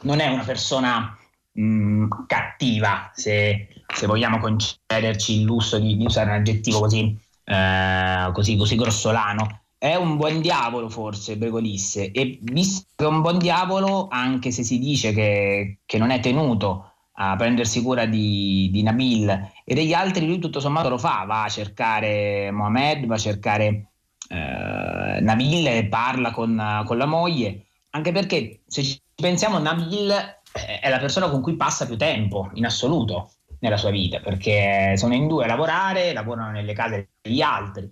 non 0.02 0.20
è 0.20 0.28
una 0.28 0.44
persona 0.44 1.16
mh, 1.52 1.62
mm, 1.62 2.11
cattiva, 2.26 3.11
se, 3.14 3.68
se, 3.87 4.06
vogliamo 4.06 4.38
concederci 4.38 5.38
il 5.38 5.42
lusso 5.42 5.78
di, 5.78 5.97
di 5.97 6.04
usare 6.04 6.30
un 6.30 6.37
aggettivo 6.37 6.80
così, 6.80 7.16
eh, 7.44 8.30
così, 8.32 8.56
così 8.56 8.76
grossolano 8.76 9.61
è 9.82 9.94
un 9.94 10.18
buon 10.18 10.42
diavolo 10.42 10.90
forse 10.90 11.38
Bregolisse 11.38 12.10
e 12.10 12.38
visto 12.42 12.92
che 12.94 13.04
è 13.04 13.08
un 13.08 13.22
buon 13.22 13.38
diavolo 13.38 14.08
anche 14.10 14.50
se 14.50 14.62
si 14.62 14.78
dice 14.78 15.14
che, 15.14 15.78
che 15.87 15.96
non 15.96 16.10
è 16.10 16.20
tenuto 16.20 16.92
a 17.12 17.34
prendersi 17.37 17.80
cura 17.80 18.04
di, 18.04 18.68
di, 18.70 18.82
Nabil 18.82 19.30
e 19.64 19.75
degli 19.75 19.94
altri 19.94 20.26
lui 20.26 20.38
tutto 20.38 20.60
sommato 20.60 20.90
lo 20.90 20.99
fa. 20.99 21.25
Va 21.26 21.44
a 21.44 21.49
cercare 21.49 22.50
Mohamed 22.50 23.06
va 23.06 23.14
a 23.14 23.18
cercare 23.18 23.87
eh, 24.28 25.18
Nabil 25.22 25.66
e 25.66 25.87
parla 25.87 26.30
con, 26.30 26.82
con, 26.84 26.99
la 26.99 27.06
moglie. 27.06 27.64
Anche 27.92 28.12
perché 28.12 28.60
se 28.66 28.82
ci 28.82 29.00
pensiamo 29.14 29.58
Nabil 29.58 30.12
è 30.52 30.90
la 30.90 30.99
persona 30.99 31.30
con 31.30 31.40
cui 31.40 31.56
passa 31.56 31.87
più 31.87 31.96
tempo 31.96 32.50
in 32.52 32.66
assoluto 32.66 33.30
nella 33.60 33.78
sua 33.78 33.90
vita. 33.90 34.20
Perché 34.20 34.94
sono 34.99 35.14
in 35.14 35.26
due 35.26 35.44
a 35.44 35.46
lavorare 35.46 36.12
lavorano 36.12 36.50
nelle 36.50 36.75
case 36.75 37.12
degli 37.22 37.40
altri 37.40 37.90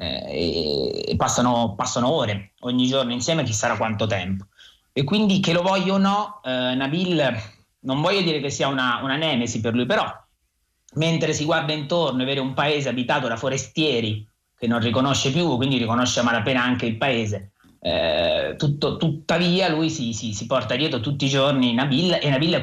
eh, 0.00 1.04
e 1.08 1.16
passano, 1.16 1.74
passano, 1.74 2.10
ore 2.10 2.52
ogni 2.60 2.86
giorno 2.86 3.12
insieme, 3.12 3.42
chissà 3.42 3.76
quanto 3.76 4.06
tempo. 4.06 4.46
E 4.92 5.04
quindi 5.04 5.40
che 5.40 5.52
lo 5.52 5.62
voglio 5.62 5.94
o 5.94 5.98
no, 5.98 6.40
eh, 6.44 6.74
Nabil 6.74 7.36
non 7.80 8.00
voglio 8.00 8.22
dire 8.22 8.40
che 8.40 8.50
sia 8.50 8.68
una, 8.68 9.00
una 9.02 9.16
nemesi 9.16 9.60
per 9.60 9.74
lui, 9.74 9.86
però 9.86 10.10
mentre 10.94 11.32
si 11.32 11.44
guarda 11.44 11.72
intorno 11.72 12.22
e 12.22 12.24
vede 12.24 12.40
un 12.40 12.54
paese 12.54 12.88
abitato 12.88 13.28
da 13.28 13.36
forestieri 13.36 14.26
che 14.56 14.66
non 14.66 14.80
riconosce 14.80 15.30
più, 15.30 15.56
quindi 15.56 15.78
riconosce 15.78 16.20
a 16.20 16.24
malapena 16.24 16.62
anche 16.62 16.86
il 16.86 16.96
paese. 16.96 17.52
Eh, 17.80 18.54
tutto, 18.56 18.96
tuttavia 18.96 19.68
lui 19.68 19.88
si, 19.88 20.12
si, 20.12 20.32
si, 20.32 20.46
porta 20.46 20.74
dietro 20.74 20.98
tutti 20.98 21.26
i 21.26 21.28
giorni 21.28 21.74
Nabil 21.74 22.18
e 22.20 22.28
Nabil 22.28 22.60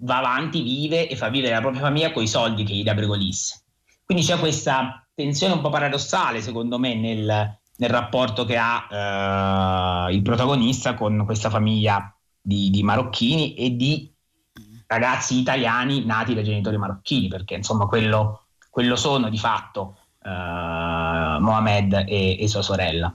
va 0.00 0.18
avanti, 0.18 0.62
vive 0.62 1.08
e 1.08 1.14
fa 1.14 1.28
vivere 1.28 1.54
la 1.54 1.60
propria 1.60 1.82
famiglia 1.82 2.10
con 2.10 2.24
i 2.24 2.28
soldi 2.28 2.64
che 2.64 2.74
gli 2.74 2.82
dà 2.82 2.94
Bregolisse. 2.94 3.62
Quindi 4.04 4.24
c'è 4.24 4.38
questa 4.38 5.06
tensione 5.20 5.52
un 5.52 5.60
po' 5.60 5.68
paradossale, 5.68 6.40
secondo 6.40 6.78
me, 6.78 6.94
nel, 6.94 7.58
nel 7.76 7.90
rapporto 7.90 8.46
che 8.46 8.56
ha 8.56 10.08
eh, 10.08 10.14
il 10.14 10.22
protagonista 10.22 10.94
con 10.94 11.24
questa 11.26 11.50
famiglia 11.50 12.14
di, 12.40 12.70
di, 12.70 12.82
marocchini 12.82 13.54
e 13.54 13.76
di 13.76 14.10
ragazzi 14.86 15.38
italiani 15.38 16.04
nati 16.06 16.34
da 16.34 16.42
genitori 16.42 16.78
marocchini, 16.78 17.28
perché 17.28 17.54
insomma 17.54 17.86
quello, 17.86 18.46
quello 18.70 18.96
sono 18.96 19.28
di 19.28 19.38
fatto 19.38 19.98
eh, 20.24 20.30
Mohamed 20.30 22.04
e, 22.06 22.42
e, 22.42 22.48
sua 22.48 22.62
sorella. 22.62 23.14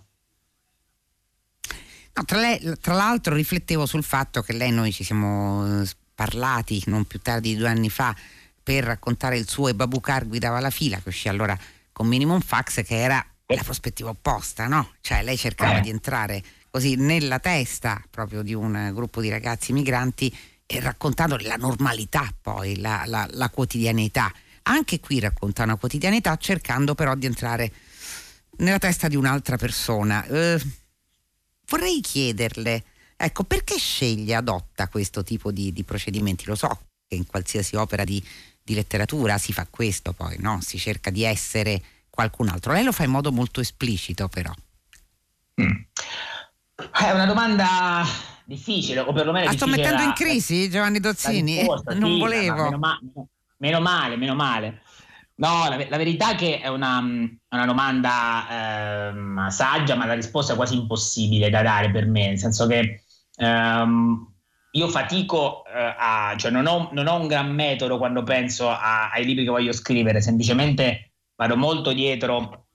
No, 2.18 2.24
tra, 2.24 2.40
lei, 2.40 2.60
tra, 2.80 2.94
l'altro 2.94 3.34
riflettevo 3.34 3.86
sul 3.88 4.04
fatto 4.04 4.42
che 4.42 4.54
lei 4.54 4.72
noi 4.72 4.92
ci 4.92 5.04
siamo 5.04 5.84
parlati 6.14 6.82
non 6.86 7.04
più 7.06 7.20
tardi 7.20 7.50
di 7.50 7.58
due 7.58 7.68
anni 7.68 7.90
fa 7.90 8.16
per 8.64 8.86
raccontare 8.86 9.38
il 9.38 9.50
suo 9.50 9.68
e 9.68 9.76
Babukar 9.76 10.26
guidava 10.26 10.62
la 10.62 10.70
fila 10.70 10.98
che 11.00 11.10
uscì 11.10 11.28
allora 11.28 11.58
con 11.96 12.08
Minimum 12.08 12.42
Fax 12.42 12.84
che 12.84 12.98
era 12.98 13.26
la 13.46 13.64
prospettiva 13.64 14.10
opposta, 14.10 14.68
no? 14.68 14.96
Cioè 15.00 15.24
lei 15.24 15.38
cercava 15.38 15.78
eh. 15.78 15.82
di 15.82 15.90
entrare 15.90 16.44
così 16.70 16.96
nella 16.96 17.40
testa 17.40 18.04
proprio 18.10 18.42
di 18.42 18.54
un 18.54 18.92
gruppo 18.94 19.22
di 19.22 19.30
ragazzi 19.30 19.72
migranti 19.72 20.36
e 20.66 20.82
raccontando 20.82 21.38
la 21.38 21.56
normalità 21.56 22.30
poi, 22.42 22.80
la, 22.80 23.04
la, 23.06 23.26
la 23.32 23.50
quotidianità. 23.50 24.30
Anche 24.64 25.00
qui 25.00 25.22
racconta 25.22 25.64
una 25.64 25.78
quotidianità 25.78 26.36
cercando 26.36 26.96
però 26.96 27.16
di 27.16 27.28
entrare 27.28 27.72
nella 28.58 28.80
testa 28.80 29.08
di 29.08 29.16
un'altra 29.16 29.56
persona. 29.56 30.26
Eh, 30.26 30.62
vorrei 31.70 32.02
chiederle, 32.02 32.84
ecco, 33.16 33.46
perché 33.46 33.78
sceglie, 33.78 34.36
adotta 34.36 34.90
questo 34.90 35.24
tipo 35.24 35.50
di, 35.50 35.72
di 35.72 35.86
procedimenti? 35.86 36.44
Lo 36.46 36.56
so 36.56 36.78
che 37.08 37.16
in 37.16 37.26
qualsiasi 37.26 37.78
opera 37.78 38.04
di 38.04 38.22
di 38.66 38.74
letteratura 38.74 39.38
si 39.38 39.54
fa 39.54 39.68
questo 39.70 40.12
poi, 40.12 40.38
no? 40.40 40.60
si 40.60 40.80
cerca 40.80 41.12
di 41.12 41.24
essere 41.24 41.80
qualcun 42.10 42.50
altro. 42.50 42.74
Lei 42.74 42.84
lo 42.84 42.92
fa 42.92 43.04
in 43.04 43.12
modo 43.12 43.32
molto 43.32 43.62
esplicito 43.62 44.28
però. 44.28 44.52
Mm. 45.62 45.82
È 46.92 47.12
una 47.12 47.28
domanda 47.28 48.04
difficile, 48.44 49.02
o 49.02 49.14
perlomeno... 49.14 49.46
La 49.46 49.52
sto 49.52 49.68
mettendo 49.68 50.02
in 50.02 50.14
crisi 50.14 50.68
Giovanni 50.68 51.00
Dozzini? 51.00 51.60
Risposta, 51.60 51.94
non 51.94 52.14
sì, 52.14 52.20
volevo. 52.20 52.64
Meno, 52.64 52.78
ma- 52.80 53.00
meno, 53.58 53.80
male, 53.82 54.16
meno 54.18 54.34
male. 54.34 54.82
No, 55.36 55.70
la, 55.70 55.78
la, 55.88 55.98
verità 55.98 56.32
è 56.32 56.36
che 56.36 56.60
è 56.60 56.68
una, 56.68 56.98
una 57.00 57.66
domanda 57.66 59.10
ehm, 59.10 59.48
saggia, 59.50 59.96
ma 59.96 60.08
la 60.08 60.14
risposta 60.14 60.54
è 60.54 60.56
quasi 60.56 60.76
impossibile 60.76 61.52
da 61.52 61.62
dare 61.62 61.92
per 61.92 62.08
me, 62.08 62.30
nel 62.30 62.40
senso 62.40 62.66
che 62.66 63.04
ehm, 63.36 64.35
io 64.76 64.88
fatico 64.90 65.64
eh, 65.66 65.96
a, 65.98 66.36
cioè 66.38 66.52
non 66.52 66.66
ho, 66.68 66.90
non 66.92 67.08
ho, 67.08 67.20
un 67.20 67.28
gran 67.28 67.52
metodo 67.52 67.98
quando 67.98 68.24
penso 68.24 68.70
a, 68.70 69.10
ai 69.10 69.26
libri 69.26 69.44
che 69.44 69.50
voglio 69.50 69.72
scrivere, 69.72 70.22
semplicemente 70.22 71.14
vado 71.36 71.56
molto 71.56 71.94
dietro 71.94 72.68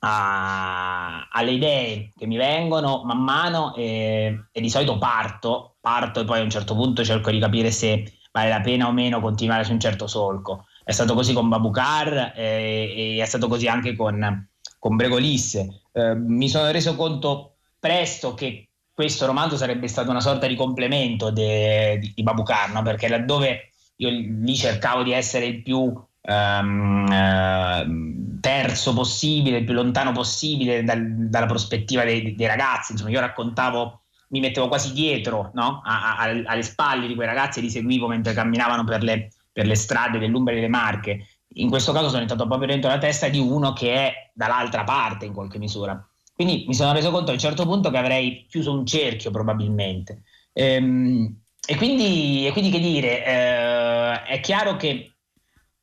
a, 0.00 1.28
alle 1.30 1.52
idee 1.52 2.12
che 2.16 2.26
mi 2.26 2.36
vengono 2.36 3.02
man 3.04 3.22
mano 3.22 3.74
e, 3.74 4.46
e, 4.50 4.60
di 4.60 4.68
solito 4.68 4.98
parto, 4.98 5.76
parto 5.80 6.20
e 6.20 6.24
poi 6.24 6.40
a 6.40 6.42
un 6.42 6.50
certo 6.50 6.74
punto 6.74 7.04
cerco 7.04 7.30
di 7.30 7.38
capire 7.38 7.70
se 7.70 8.12
vale 8.32 8.48
la 8.48 8.60
pena 8.60 8.88
o 8.88 8.92
meno 8.92 9.20
continuare 9.20 9.64
su 9.64 9.72
un 9.72 9.80
certo 9.80 10.06
solco. 10.06 10.66
È 10.84 10.92
stato 10.92 11.14
così 11.14 11.32
con 11.32 11.48
Babucar 11.48 12.32
e, 12.36 13.16
e 13.16 13.22
è 13.22 13.24
stato 13.24 13.48
così 13.48 13.66
anche 13.68 13.96
con, 13.96 14.48
con 14.78 14.96
Bregolisse. 14.96 15.82
Eh, 15.92 16.14
mi 16.14 16.48
sono 16.48 16.70
reso 16.70 16.96
conto 16.96 17.56
presto 17.78 18.34
che 18.34 18.65
questo 18.96 19.26
romanzo 19.26 19.58
sarebbe 19.58 19.88
stato 19.88 20.08
una 20.08 20.22
sorta 20.22 20.46
di 20.46 20.54
complemento 20.54 21.30
de, 21.30 21.98
di, 22.00 22.12
di 22.14 22.22
Babucar, 22.22 22.72
no? 22.72 22.80
perché 22.80 23.08
laddove 23.08 23.72
io 23.96 24.08
lì 24.08 24.56
cercavo 24.56 25.02
di 25.02 25.12
essere 25.12 25.44
il 25.44 25.60
più 25.60 25.80
um, 25.82 27.06
uh, 27.06 28.40
terzo 28.40 28.94
possibile, 28.94 29.58
il 29.58 29.64
più 29.64 29.74
lontano 29.74 30.12
possibile 30.12 30.82
dal, 30.82 31.28
dalla 31.28 31.44
prospettiva 31.44 32.04
dei, 32.04 32.34
dei, 32.34 32.46
ragazzi, 32.46 32.92
insomma 32.92 33.10
io 33.10 33.20
raccontavo, 33.20 34.00
mi 34.28 34.40
mettevo 34.40 34.66
quasi 34.66 34.94
dietro, 34.94 35.50
no? 35.52 35.82
a, 35.84 36.16
a, 36.16 36.22
alle 36.22 36.62
spalle 36.62 37.06
di 37.06 37.14
quei 37.14 37.26
ragazzi 37.26 37.58
e 37.58 37.62
li 37.62 37.70
seguivo 37.70 38.06
mentre 38.06 38.32
camminavano 38.32 38.84
per 38.84 39.02
le, 39.02 39.30
per 39.52 39.66
le 39.66 39.74
strade 39.74 40.18
dell'Umbria 40.18 40.56
e 40.56 40.60
delle 40.60 40.72
Marche. 40.72 41.26
In 41.56 41.68
questo 41.68 41.92
caso 41.92 42.08
sono 42.08 42.22
entrato 42.22 42.46
proprio 42.46 42.68
dentro 42.68 42.88
la 42.88 42.96
testa 42.96 43.28
di 43.28 43.38
uno 43.38 43.74
che 43.74 43.94
è 43.94 44.30
dall'altra 44.32 44.84
parte 44.84 45.26
in 45.26 45.34
qualche 45.34 45.58
misura. 45.58 46.02
Quindi 46.36 46.66
mi 46.68 46.74
sono 46.74 46.92
reso 46.92 47.10
conto 47.10 47.30
a 47.30 47.32
un 47.32 47.40
certo 47.40 47.64
punto 47.64 47.88
che 47.88 47.96
avrei 47.96 48.44
chiuso 48.46 48.70
un 48.70 48.84
cerchio 48.84 49.30
probabilmente. 49.30 50.24
Ehm, 50.52 51.34
e, 51.66 51.76
quindi, 51.76 52.46
e, 52.46 52.52
quindi, 52.52 52.70
che 52.70 52.78
dire, 52.78 53.24
eh, 53.24 54.22
è 54.24 54.40
chiaro 54.40 54.76
che 54.76 55.14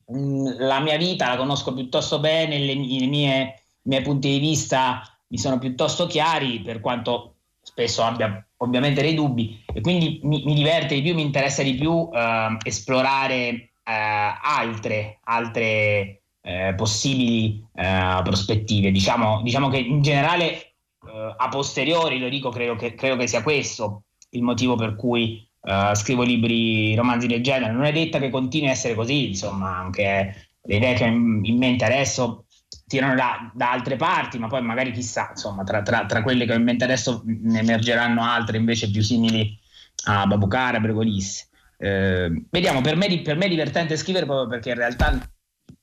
mh, 0.05 0.15
mm, 0.15 0.47
la 0.59 0.79
mia 0.79 0.95
vita 0.97 1.27
la 1.27 1.37
conosco 1.37 1.73
piuttosto 1.73 2.19
bene, 2.19 2.59
le, 2.59 2.71
i, 2.73 3.07
miei, 3.07 4.01
punti 4.03 4.29
di 4.29 4.37
vista 4.37 5.01
mi 5.29 5.39
sono 5.39 5.57
piuttosto 5.57 6.05
chiari, 6.05 6.61
per 6.61 6.79
quanto 6.81 7.37
spesso 7.59 8.03
abbia 8.03 8.45
ovviamente 8.57 9.01
dei 9.01 9.15
dubbi, 9.15 9.63
e 9.73 9.81
quindi 9.81 10.19
mi, 10.21 10.43
mi 10.45 10.53
diverte 10.53 10.93
di 10.93 11.01
più, 11.01 11.15
mi 11.15 11.23
interessa 11.23 11.63
di 11.63 11.73
più 11.73 12.09
eh, 12.13 12.57
esplorare 12.63 13.47
eh, 13.47 13.71
altre, 13.83 15.19
altre 15.23 16.22
eh, 16.43 16.73
possibili 16.75 17.65
eh, 17.73 18.21
prospettive. 18.23 18.91
Diciamo, 18.91 19.41
diciamo, 19.41 19.69
che 19.69 19.77
in 19.77 20.01
generale 20.01 20.51
eh, 20.53 21.35
a 21.37 21.49
posteriori, 21.49 22.19
lo 22.19 22.29
dico, 22.29 22.49
credo 22.49 22.75
che, 22.75 22.93
credo 22.93 23.15
che, 23.15 23.27
sia 23.27 23.41
questo 23.41 24.03
il 24.31 24.43
motivo 24.43 24.75
per 24.75 24.95
cui 24.95 25.47
eh, 25.61 25.91
scrivo 25.95 26.23
libri, 26.23 26.93
romanzi 26.95 27.27
del 27.27 27.41
genere. 27.41 27.71
Non 27.71 27.85
è 27.85 27.91
detta 27.93 28.19
che 28.19 28.29
continui 28.29 28.67
a 28.67 28.71
essere 28.71 28.93
così, 28.93 29.29
insomma, 29.29 29.77
anche 29.77 30.49
le 30.61 30.75
idee 30.75 30.93
che 30.93 31.05
ho 31.05 31.07
in, 31.07 31.57
mente 31.57 31.85
adesso 31.85 32.45
tirano 32.87 33.15
da, 33.15 33.51
da, 33.53 33.71
altre 33.71 33.95
parti, 33.95 34.37
ma 34.37 34.47
poi 34.47 34.61
magari 34.61 34.91
chissà, 34.91 35.29
insomma, 35.31 35.63
tra, 35.63 35.81
tra, 35.81 36.05
tra, 36.05 36.21
quelle 36.21 36.45
che 36.45 36.53
ho 36.53 36.57
in 36.57 36.63
mente 36.63 36.83
adesso 36.83 37.23
ne 37.25 37.59
emergeranno 37.59 38.21
altre 38.23 38.57
invece 38.57 38.91
più 38.91 39.01
simili 39.01 39.57
a 40.05 40.25
Babucara, 40.27 40.79
Bregolisse. 40.79 41.47
Eh, 41.77 42.45
vediamo, 42.49 42.81
per 42.81 42.95
me, 42.95 43.21
per 43.21 43.37
me 43.37 43.45
è 43.45 43.49
divertente 43.49 43.97
scrivere 43.97 44.25
proprio 44.25 44.47
perché 44.47 44.69
in 44.69 44.75
realtà 44.75 45.19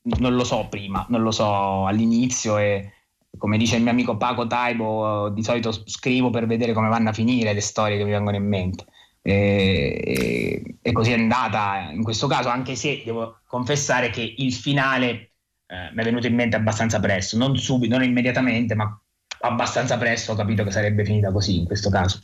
non 0.03 0.35
lo 0.35 0.45
so 0.45 0.67
prima, 0.69 1.05
non 1.09 1.23
lo 1.23 1.31
so 1.31 1.87
all'inizio 1.87 2.59
e 2.59 2.93
come 3.37 3.59
dice 3.59 3.77
il 3.77 3.83
mio 3.83 3.93
amico 3.93 4.17
Paco 4.17 4.47
Taibo, 4.47 5.29
di 5.31 5.43
solito 5.43 5.73
scrivo 5.73 6.31
per 6.31 6.47
vedere 6.47 6.73
come 6.73 6.89
vanno 6.89 7.11
a 7.11 7.13
finire 7.13 7.53
le 7.53 7.61
storie 7.61 7.97
che 7.97 8.05
mi 8.05 8.11
vengono 8.11 8.37
in 8.37 8.47
mente. 8.47 8.87
E, 9.23 10.79
e, 10.81 10.93
così 10.93 11.13
è 11.13 11.19
andata 11.19 11.91
in 11.93 12.03
questo 12.03 12.27
caso, 12.27 12.49
anche 12.49 12.75
se 12.75 13.03
devo 13.05 13.41
confessare 13.47 14.11
che 14.11 14.35
il 14.39 14.53
finale 14.53 15.33
eh, 15.67 15.91
mi 15.93 16.01
è 16.01 16.05
venuto 16.05 16.27
in 16.27 16.35
mente 16.35 16.57
abbastanza 16.57 16.99
presto, 17.01 17.37
non 17.37 17.57
subito, 17.57 17.97
non 17.97 18.05
immediatamente, 18.05 18.75
ma 18.75 19.01
abbastanza 19.43 19.97
presto 19.99 20.33
ho 20.33 20.35
capito 20.35 20.65
che 20.65 20.71
sarebbe 20.71 21.05
finita 21.05 21.31
così 21.31 21.59
in 21.59 21.67
questo 21.67 21.91
caso. 21.91 22.23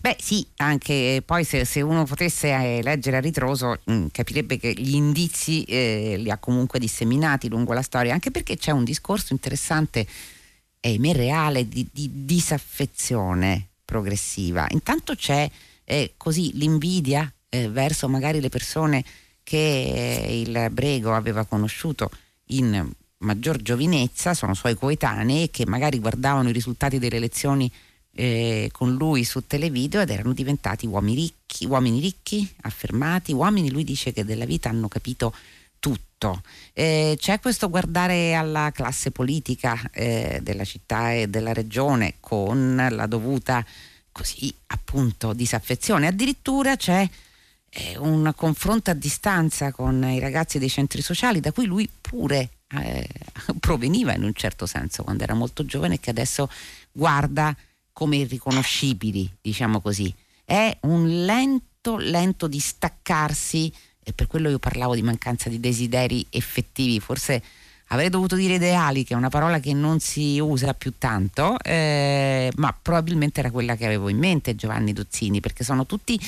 Beh 0.00 0.16
sì, 0.20 0.46
anche 0.56 1.22
poi 1.24 1.44
se, 1.44 1.64
se 1.64 1.80
uno 1.80 2.04
potesse 2.04 2.48
eh, 2.48 2.82
leggere 2.82 3.16
a 3.16 3.20
ritroso 3.20 3.80
mh, 3.84 3.92
mm, 3.92 4.06
capirebbe 4.12 4.58
che 4.58 4.74
gli 4.74 4.94
indizi 4.94 5.62
eh, 5.64 6.16
li 6.18 6.30
ha 6.30 6.36
comunque 6.36 6.78
disseminati 6.78 7.48
lungo 7.48 7.72
la 7.72 7.80
storia, 7.80 8.12
anche 8.12 8.30
perché 8.30 8.58
c'è 8.58 8.70
un 8.70 8.84
discorso 8.84 9.32
interessante, 9.32 10.06
e 10.80 10.98
me 10.98 11.14
reale, 11.14 11.66
di, 11.66 11.88
di 11.90 12.10
disaffezione 12.12 13.68
progressiva. 13.86 14.66
Intanto 14.70 15.14
c'è 15.14 15.50
eh, 15.84 16.12
così 16.18 16.50
l'invidia 16.54 17.32
eh, 17.48 17.70
verso 17.70 18.06
magari 18.06 18.40
le 18.40 18.50
persone 18.50 19.02
che 19.42 19.56
eh, 19.56 20.40
il 20.40 20.68
Brego 20.70 21.14
aveva 21.14 21.46
conosciuto 21.46 22.10
in 22.48 22.90
maggior 23.18 23.62
giovinezza, 23.62 24.34
sono 24.34 24.52
suoi 24.52 24.74
coetanei 24.74 25.48
che 25.48 25.64
magari 25.64 25.98
guardavano 25.98 26.50
i 26.50 26.52
risultati 26.52 26.98
delle 26.98 27.16
elezioni 27.16 27.72
eh, 28.14 28.68
con 28.72 28.94
lui 28.94 29.24
su 29.24 29.46
televideo 29.46 30.00
ed 30.00 30.10
erano 30.10 30.32
diventati 30.32 30.86
uomini 30.86 31.14
ricchi, 31.14 31.66
uomini 31.66 32.00
ricchi, 32.00 32.48
affermati, 32.62 33.32
uomini, 33.32 33.70
lui 33.70 33.84
dice 33.84 34.12
che 34.12 34.24
della 34.24 34.44
vita 34.44 34.68
hanno 34.68 34.88
capito 34.88 35.34
tutto. 35.78 36.42
Eh, 36.72 37.16
c'è 37.18 37.40
questo 37.40 37.68
guardare 37.68 38.34
alla 38.34 38.70
classe 38.72 39.10
politica 39.10 39.78
eh, 39.92 40.40
della 40.42 40.64
città 40.64 41.12
e 41.12 41.28
della 41.28 41.52
regione 41.52 42.14
con 42.20 42.88
la 42.90 43.06
dovuta 43.06 43.64
così 44.12 44.54
appunto 44.68 45.32
disaffezione. 45.32 46.06
Addirittura 46.06 46.76
c'è 46.76 47.06
eh, 47.68 47.98
un 47.98 48.32
confronto 48.36 48.90
a 48.90 48.94
distanza 48.94 49.72
con 49.72 50.02
i 50.04 50.20
ragazzi 50.20 50.58
dei 50.58 50.70
centri 50.70 51.02
sociali 51.02 51.40
da 51.40 51.52
cui 51.52 51.66
lui 51.66 51.90
pure 52.00 52.50
eh, 52.68 53.08
proveniva 53.58 54.14
in 54.14 54.22
un 54.22 54.32
certo 54.32 54.66
senso 54.66 55.02
quando 55.02 55.24
era 55.24 55.34
molto 55.34 55.66
giovane 55.66 55.94
e 55.94 56.00
che 56.00 56.10
adesso 56.10 56.48
guarda 56.92 57.54
come 57.94 58.16
irriconoscibili, 58.16 59.30
diciamo 59.40 59.80
così. 59.80 60.12
È 60.44 60.76
un 60.80 61.24
lento, 61.24 61.96
lento 61.96 62.48
distaccarsi, 62.48 63.72
e 64.02 64.12
per 64.12 64.26
quello 64.26 64.50
io 64.50 64.58
parlavo 64.58 64.94
di 64.94 65.02
mancanza 65.02 65.48
di 65.48 65.60
desideri 65.60 66.26
effettivi, 66.28 67.00
forse 67.00 67.42
avrei 67.88 68.10
dovuto 68.10 68.34
dire 68.34 68.54
ideali, 68.54 69.04
che 69.04 69.14
è 69.14 69.16
una 69.16 69.28
parola 69.28 69.60
che 69.60 69.72
non 69.72 70.00
si 70.00 70.40
usa 70.40 70.74
più 70.74 70.94
tanto, 70.98 71.56
eh, 71.60 72.50
ma 72.56 72.76
probabilmente 72.80 73.38
era 73.40 73.52
quella 73.52 73.76
che 73.76 73.86
avevo 73.86 74.08
in 74.08 74.18
mente 74.18 74.56
Giovanni 74.56 74.92
Dozzini, 74.92 75.40
perché 75.40 75.62
sono 75.62 75.86
tutti 75.86 76.18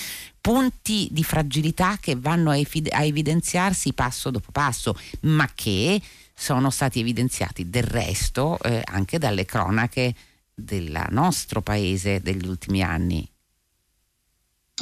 punti 0.40 1.08
di 1.10 1.24
fragilità 1.24 1.98
che 2.00 2.14
vanno 2.14 2.52
a, 2.52 2.54
a 2.54 3.04
evidenziarsi 3.04 3.92
passo 3.92 4.30
dopo 4.30 4.52
passo, 4.52 4.96
ma 5.22 5.50
che 5.52 6.00
sono 6.32 6.70
stati 6.70 7.00
evidenziati 7.00 7.68
del 7.68 7.82
resto 7.82 8.58
eh, 8.60 8.82
anche 8.84 9.18
dalle 9.18 9.44
cronache 9.44 10.14
del 10.56 11.06
nostro 11.10 11.60
paese 11.60 12.22
degli 12.22 12.48
ultimi 12.48 12.82
anni. 12.82 13.28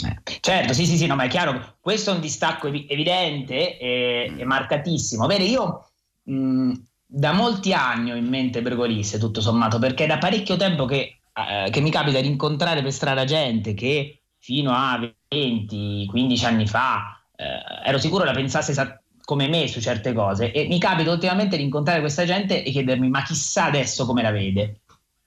Eh, 0.06 0.38
certo, 0.40 0.72
sì, 0.72 0.86
sì, 0.86 0.96
sì, 0.96 1.06
no, 1.06 1.16
ma 1.16 1.24
è 1.24 1.28
chiaro, 1.28 1.76
questo 1.80 2.10
è 2.10 2.14
un 2.14 2.20
distacco 2.20 2.68
ev- 2.68 2.88
evidente 2.88 3.78
e, 3.78 4.32
e, 4.36 4.44
marcatissimo. 4.44 5.26
Bene, 5.26 5.44
io 5.44 5.88
mh, 6.22 6.72
da 7.06 7.32
molti 7.32 7.72
anni 7.72 8.12
ho 8.12 8.16
in 8.16 8.28
mente 8.28 8.62
Bergolisse, 8.62 9.18
tutto 9.18 9.40
sommato, 9.40 9.78
perché 9.78 10.04
è 10.04 10.06
da 10.06 10.18
parecchio 10.18 10.56
tempo 10.56 10.84
che, 10.84 11.18
eh, 11.32 11.70
che 11.70 11.80
mi 11.80 11.90
capita 11.90 12.20
di 12.20 12.28
incontrare 12.28 12.82
per 12.82 12.92
strada 12.92 13.24
gente 13.24 13.74
che 13.74 14.20
fino 14.38 14.72
a 14.72 14.98
20-15 15.28 16.44
anni 16.44 16.66
fa 16.66 17.20
eh, 17.34 17.88
ero 17.88 17.98
sicuro 17.98 18.24
la 18.24 18.32
pensasse 18.32 18.70
esattamente 18.72 19.02
come 19.24 19.48
me 19.48 19.66
su 19.68 19.80
certe 19.80 20.12
cose 20.12 20.52
e 20.52 20.66
mi 20.66 20.78
capita 20.78 21.10
ultimamente 21.10 21.56
di 21.56 21.62
incontrare 21.62 22.00
questa 22.00 22.26
gente 22.26 22.62
e 22.62 22.70
chiedermi 22.70 23.08
ma 23.08 23.22
chissà 23.22 23.64
adesso 23.64 24.04
come 24.04 24.20
la 24.20 24.30
vede 24.30 24.80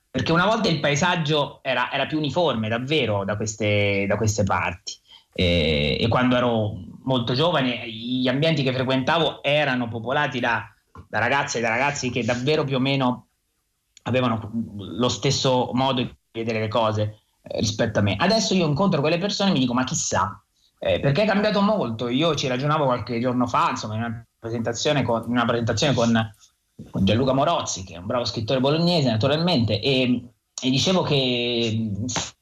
perché 0.10 0.32
una 0.32 0.46
volta 0.46 0.70
il 0.70 0.80
paesaggio 0.80 1.60
era, 1.62 1.92
era 1.92 2.06
più 2.06 2.18
uniforme 2.18 2.70
davvero 2.70 3.24
da 3.24 3.36
queste, 3.36 4.06
da 4.08 4.18
queste 4.18 4.44
parti 4.44 4.94
e, 5.34 5.98
e, 6.00 6.08
quando 6.08 6.36
ero 6.36 6.80
molto 7.04 7.34
giovane 7.34 7.88
gli 7.90 8.28
ambienti 8.28 8.64
che 8.64 8.74
frequentavo 8.74 9.44
erano 9.44 9.88
popolati 9.88 10.40
da, 10.40 10.68
da 11.08 11.20
ragazze 11.20 11.60
e 11.60 11.62
da 11.62 11.70
ragazzi 11.70 12.10
che 12.10 12.24
davvero 12.24 12.64
più 12.64 12.78
o 12.78 12.80
meno 12.80 13.28
avevano 14.04 14.52
lo 14.78 15.10
stesso 15.10 15.70
modo 15.74 16.02
di 16.02 16.16
vedere 16.32 16.60
le 16.60 16.68
cose 16.68 17.20
eh, 17.44 17.60
rispetto 17.60 18.00
a 18.00 18.02
me. 18.02 18.16
Adesso 18.18 18.54
io 18.54 18.68
incontro 18.68 19.02
quelle 19.02 19.18
persone 19.18 19.52
e 19.52 19.54
mi 19.54 19.60
dico 19.60 19.74
ma 19.74 19.84
chissà, 19.84 20.42
eh, 20.80 21.00
perché 21.00 21.24
è 21.24 21.28
cambiato 21.28 21.62
molto. 21.62 22.08
Io 22.08 22.36
ci 22.36 22.48
ragionavo 22.48 22.86
qualche 22.86 23.20
giorno 23.20 23.48
fa, 23.48 23.70
insomma, 23.70 23.96
in 23.96 24.04
una 24.04 24.26
presentazione 24.40 25.04
con, 25.04 25.24
in 25.26 25.32
una 25.32 25.46
presentazione 25.46 25.94
con 25.94 26.36
con 26.90 27.06
Gianluca 27.06 27.34
Morozzi, 27.34 27.84
che 27.84 27.96
è 27.96 27.98
un 27.98 28.06
bravo 28.06 28.26
scrittore 28.26 28.60
bolognese 28.60 29.10
naturalmente, 29.10 29.80
e, 29.80 30.24
e 30.62 30.70
dicevo 30.70 31.02
che 31.02 31.92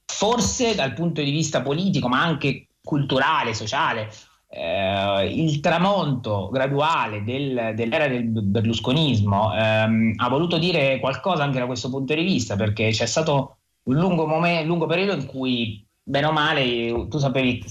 forse 0.05 0.75
dal 0.75 0.93
punto 0.93 1.21
di 1.21 1.31
vista 1.31 1.61
politico, 1.61 2.07
ma 2.07 2.21
anche 2.21 2.67
culturale, 2.81 3.53
sociale, 3.53 4.09
eh, 4.47 5.33
il 5.33 5.59
tramonto 5.59 6.49
graduale 6.49 7.23
del, 7.23 7.73
dell'era 7.75 8.07
del 8.07 8.29
berlusconismo 8.29 9.53
ehm, 9.53 10.13
ha 10.15 10.29
voluto 10.29 10.57
dire 10.57 10.99
qualcosa 10.99 11.43
anche 11.43 11.59
da 11.59 11.65
questo 11.65 11.89
punto 11.89 12.13
di 12.13 12.23
vista, 12.23 12.55
perché 12.55 12.89
c'è 12.91 13.05
stato 13.05 13.57
un 13.83 13.95
lungo, 13.95 14.25
momento, 14.25 14.65
lungo 14.65 14.85
periodo 14.85 15.13
in 15.19 15.25
cui, 15.25 15.85
bene 16.01 16.27
o 16.27 16.31
male, 16.31 17.07
tu 17.09 17.17
sapevi 17.17 17.63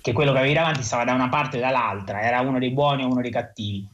che 0.00 0.12
quello 0.12 0.32
che 0.32 0.38
avevi 0.38 0.54
davanti 0.54 0.82
stava 0.82 1.04
da 1.04 1.14
una 1.14 1.28
parte 1.28 1.58
o 1.58 1.60
dall'altra, 1.60 2.22
era 2.22 2.40
uno 2.40 2.58
dei 2.58 2.70
buoni 2.70 3.02
o 3.02 3.08
uno 3.10 3.20
dei 3.20 3.30
cattivi. 3.30 3.88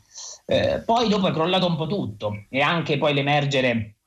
Eh, 0.51 0.83
poi 0.85 1.09
dopo 1.09 1.29
è 1.29 1.33
crollato 1.33 1.67
un 1.67 1.77
po' 1.77 1.87
tutto 1.87 2.47
e 2.49 2.61
anche 2.61 2.99
poi 2.99 3.15
l'emergere 3.15 3.99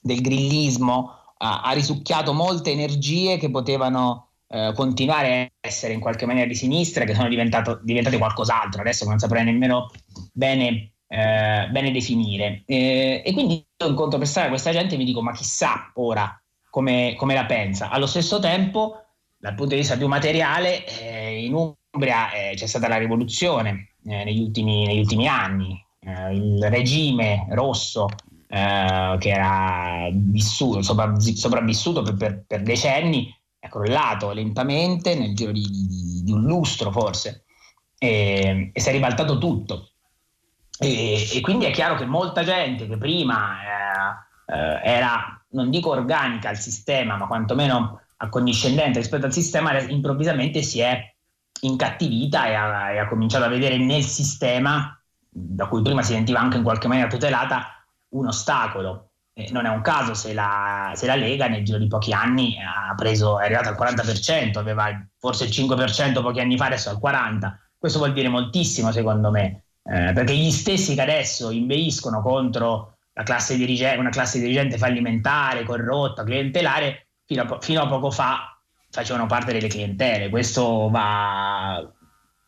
del 0.00 0.20
grillismo 0.20 1.32
ha, 1.38 1.62
ha 1.62 1.72
risucchiato 1.72 2.32
molte 2.32 2.70
energie 2.70 3.38
che 3.38 3.50
potevano 3.50 4.28
eh, 4.46 4.72
continuare 4.76 5.42
a 5.42 5.66
essere 5.66 5.92
in 5.92 5.98
qualche 5.98 6.26
maniera 6.26 6.46
di 6.46 6.54
sinistra, 6.54 7.04
che 7.04 7.14
sono 7.14 7.26
diventate 7.28 8.18
qualcos'altro, 8.18 8.82
adesso 8.82 9.04
non 9.04 9.18
saprei 9.18 9.42
nemmeno 9.42 9.90
bene, 10.32 10.92
eh, 11.08 11.68
bene 11.72 11.90
definire. 11.90 12.62
e 12.66 13.28
quindi 13.32 13.54
io 13.54 13.88
incontro 13.88 14.18
per 14.18 14.28
strada 14.28 14.48
questa 14.48 14.70
gente 14.70 14.94
e 14.94 14.96
mi 14.96 15.04
dico, 15.04 15.22
ma 15.22 15.32
chissà 15.32 15.90
ora 15.94 16.40
come, 16.70 17.16
come 17.16 17.34
la 17.34 17.46
pensa. 17.46 17.90
Allo 17.90 18.06
stesso 18.06 18.38
tempo, 18.38 19.06
dal 19.36 19.56
punto 19.56 19.74
di 19.74 19.80
vista 19.80 19.96
più 19.96 20.06
materiale, 20.06 20.86
eh, 20.86 21.44
in 21.44 21.54
Umbria 21.92 22.30
eh, 22.32 22.54
c'è 22.54 22.66
stata 22.66 22.88
la 22.88 22.98
rivoluzione, 22.98 23.94
eh, 24.04 24.24
negli, 24.24 24.40
ultimi, 24.40 24.86
negli, 24.86 25.00
ultimi, 25.00 25.26
anni. 25.26 25.84
Eh, 25.98 26.34
il 26.34 26.68
regime 26.70 27.46
rosso 27.50 28.06
eh, 28.46 29.16
che 29.18 29.28
era 29.28 30.08
vissuto, 30.12 30.82
sopravvissuto 30.82 32.02
per, 32.02 32.16
per, 32.16 32.44
per, 32.46 32.62
decenni 32.62 33.34
è 33.58 33.68
crollato 33.68 34.32
lentamente 34.32 35.14
nel 35.14 35.34
giro 35.34 35.52
di, 35.52 35.62
di, 35.62 36.22
di 36.24 36.32
un 36.32 36.44
lustro 36.44 36.90
forse 36.90 37.44
e, 37.98 38.70
e, 38.72 38.80
si 38.80 38.88
è 38.88 38.92
ribaltato 38.92 39.38
tutto. 39.38 39.90
E, 40.78 41.28
e, 41.34 41.40
quindi 41.40 41.66
è 41.66 41.70
chiaro 41.70 41.96
che 41.96 42.06
molta 42.06 42.42
gente 42.42 42.86
che 42.86 42.96
prima 42.96 43.58
eh, 44.46 44.54
eh, 44.54 44.80
era, 44.82 45.44
non 45.50 45.70
dico 45.70 45.90
organica 45.90 46.48
al 46.48 46.58
sistema, 46.58 47.16
ma 47.16 47.26
quantomeno 47.26 48.00
accondiscendente 48.16 48.98
rispetto 48.98 49.26
al 49.26 49.32
sistema, 49.32 49.78
improvvisamente 49.80 50.62
si 50.62 50.80
è 50.80 51.09
incattivita 51.60 52.46
e 52.46 52.54
ha, 52.54 52.90
e 52.92 52.98
ha 52.98 53.08
cominciato 53.08 53.44
a 53.44 53.48
vedere 53.48 53.76
nel 53.78 54.02
sistema, 54.02 54.98
da 55.28 55.66
cui 55.66 55.82
prima 55.82 56.02
si 56.02 56.12
sentiva 56.12 56.40
anche 56.40 56.56
in 56.56 56.62
qualche 56.62 56.88
maniera 56.88 57.08
tutelata, 57.08 57.84
un 58.10 58.26
ostacolo. 58.26 59.06
Non 59.50 59.64
è 59.64 59.70
un 59.70 59.80
caso 59.80 60.12
se 60.12 60.34
la, 60.34 60.92
se 60.94 61.06
la, 61.06 61.14
Lega 61.14 61.46
nel 61.46 61.64
giro 61.64 61.78
di 61.78 61.86
pochi 61.86 62.12
anni 62.12 62.56
preso, 62.94 63.38
è 63.38 63.44
arrivata 63.44 63.70
al 63.70 63.76
40%, 63.78 64.58
aveva 64.58 64.88
forse 65.18 65.44
il 65.44 65.50
5% 65.50 66.20
pochi 66.20 66.40
anni 66.40 66.58
fa, 66.58 66.66
adesso 66.66 66.90
al 66.90 66.98
40%. 67.02 67.54
Questo 67.78 67.98
vuol 67.98 68.12
dire 68.12 68.28
moltissimo 68.28 68.92
secondo 68.92 69.30
me. 69.30 69.64
eh, 69.82 70.12
perché 70.12 70.34
gli 70.34 70.50
stessi 70.50 70.94
che 70.94 71.00
adesso 71.00 71.50
inveiscono 71.50 72.20
contro 72.20 72.98
classe 73.22 73.56
dirigente, 73.56 73.98
una 73.98 74.10
classe 74.10 74.38
dirigente 74.38 74.78
fallimentare, 74.78 75.64
corrotta, 75.64 76.24
clientelare, 76.24 77.08
fino 77.24 77.42
a, 77.42 77.58
fino 77.60 77.82
a, 77.82 77.86
poco 77.86 78.10
fa 78.10 78.59
facevano 78.90 79.26
parte 79.26 79.52
delle 79.52 79.68
clientele. 79.68 80.28
Questo 80.28 80.88
va, 80.90 81.88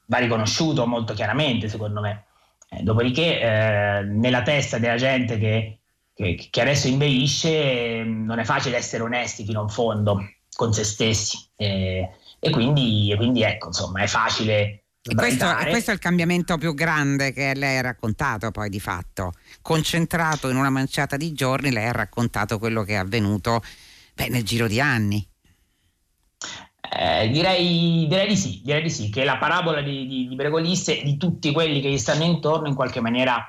va 0.07 0.19
riconosciuto 0.19 0.87
molto 0.87 1.15
chiaramente, 1.15 1.69
secondo 1.69 2.01
me. 2.01 2.25
Eh, 2.69 2.83
dopodiché, 2.83 3.41
eh, 3.41 4.03
nella 4.03 4.43
testa 4.43 4.79
della 4.79 4.97
gente 4.97 5.39
che, 5.39 5.79
che, 6.15 6.49
che 6.51 6.61
adesso 6.61 6.89
inveisce, 6.89 8.03
non 8.05 8.39
è 8.39 8.45
facile 8.45 8.77
essere 8.77 9.03
onesti 9.03 9.45
fino 9.45 9.63
in 9.63 9.69
fondo 9.69 10.21
con 10.55 10.73
se 10.73 10.85
stessi. 10.85 11.39
Eh, 11.57 12.09
e, 12.39 12.51
quindi, 12.51 13.11
e 13.13 13.17
quindi, 13.17 13.43
ecco, 13.43 13.69
insomma, 13.69 14.01
è 14.01 14.07
facile 14.07 14.83
e 15.05 15.17
questo, 15.17 15.53
questo, 15.69 15.91
è 15.91 15.95
il 15.95 15.99
cambiamento 15.99 16.57
più 16.59 16.75
grande 16.75 17.33
che 17.33 17.55
lei 17.57 17.79
ha 17.79 17.81
raccontato 17.81 18.53
poi 18.53 18.69
di 18.69 18.79
fatto. 18.79 19.33
Concentrato 19.61 20.49
in 20.49 20.55
una 20.55 20.71
manciata 20.71 21.17
di 21.17 21.33
giorni, 21.33 21.73
lei 21.73 21.89
ha 21.89 21.93
raccontato 21.93 22.61
quello 22.61 22.85
che 22.85 22.93
è 22.93 22.97
avvenuto 22.97 23.65
beh, 24.15 24.29
nel 24.29 24.45
giro 24.45 24.69
di 24.69 24.81
anni. 24.81 25.27
Eh, 26.95 27.31
direi, 27.31 28.07
direi, 28.07 28.29
di 28.29 28.37
sì, 28.37 28.61
direi 28.63 28.83
di 28.83 28.91
sì, 28.91 29.09
che 29.09 29.25
la 29.25 29.39
parabola 29.39 29.81
di, 29.81 30.07
di, 30.07 30.29
di 30.29 30.35
Bregolisse 30.35 31.01
e 31.01 31.05
di 31.05 31.17
tutti 31.17 31.51
quelli 31.51 31.81
che 31.81 31.91
gli 31.91 31.97
stanno 31.97 32.25
intorno 32.25 32.69
in 32.69 32.75
qualche 32.75 33.01
maniera, 33.01 33.43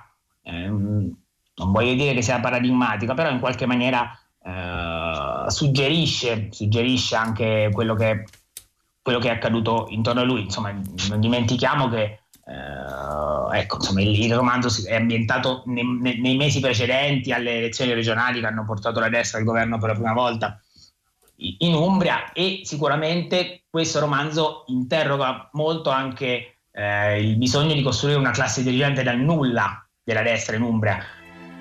eh, 0.44 0.68
non 0.68 1.18
voglio 1.56 1.94
dire 1.94 2.14
che 2.14 2.22
sia 2.22 2.40
paradigmatica, 2.40 3.14
però 3.14 3.30
in 3.30 3.40
qualche 3.40 3.66
maniera 3.66 4.18
eh, 4.42 5.50
suggerisce, 5.50 6.48
suggerisce 6.52 7.16
anche 7.16 7.70
quello 7.74 7.96
che 7.96 8.24
quello 9.02 9.20
che 9.20 9.28
è 9.28 9.34
accaduto 9.34 9.88
intorno 9.90 10.22
a 10.22 10.24
lui. 10.24 10.44
Insomma, 10.44 10.72
non 11.10 11.20
dimentichiamo 11.20 11.90
che 11.90 12.22
eh, 12.46 13.60
ecco, 13.60 13.76
insomma, 13.76 14.02
il, 14.02 14.18
il, 14.24 14.34
romanzo 14.34 14.70
è 14.88 14.96
ambientato 14.96 15.64
nei, 15.66 15.84
nei, 16.22 16.38
mesi 16.38 16.62
precedenti 16.62 17.34
alle 17.34 17.58
elezioni 17.58 17.94
regionali 17.94 18.40
che 18.40 18.46
hanno 18.46 18.64
portato 18.64 19.02
la 19.02 19.10
destra 19.10 19.40
al 19.40 19.44
governo 19.44 19.78
per 19.78 19.90
la 19.90 19.96
prima 19.96 20.14
volta 20.14 20.58
in 21.60 21.74
Umbria 21.74 22.32
e 22.32 22.62
sicuramente 22.64 23.64
questo 23.70 24.00
romanzo 24.00 24.64
interroga 24.68 25.50
molto 25.54 25.90
anche 25.90 26.60
eh, 26.72 27.22
il 27.22 27.38
bisogno 27.38 27.74
di 27.74 27.82
costruire 27.82 28.20
una 28.20 28.32
classe 28.32 28.64
dirigente 28.64 29.04
dal 29.04 29.20
nulla 29.20 29.86
della 30.04 30.22
destra 30.22 30.56
in 30.56 30.62
Umbria 30.62 31.04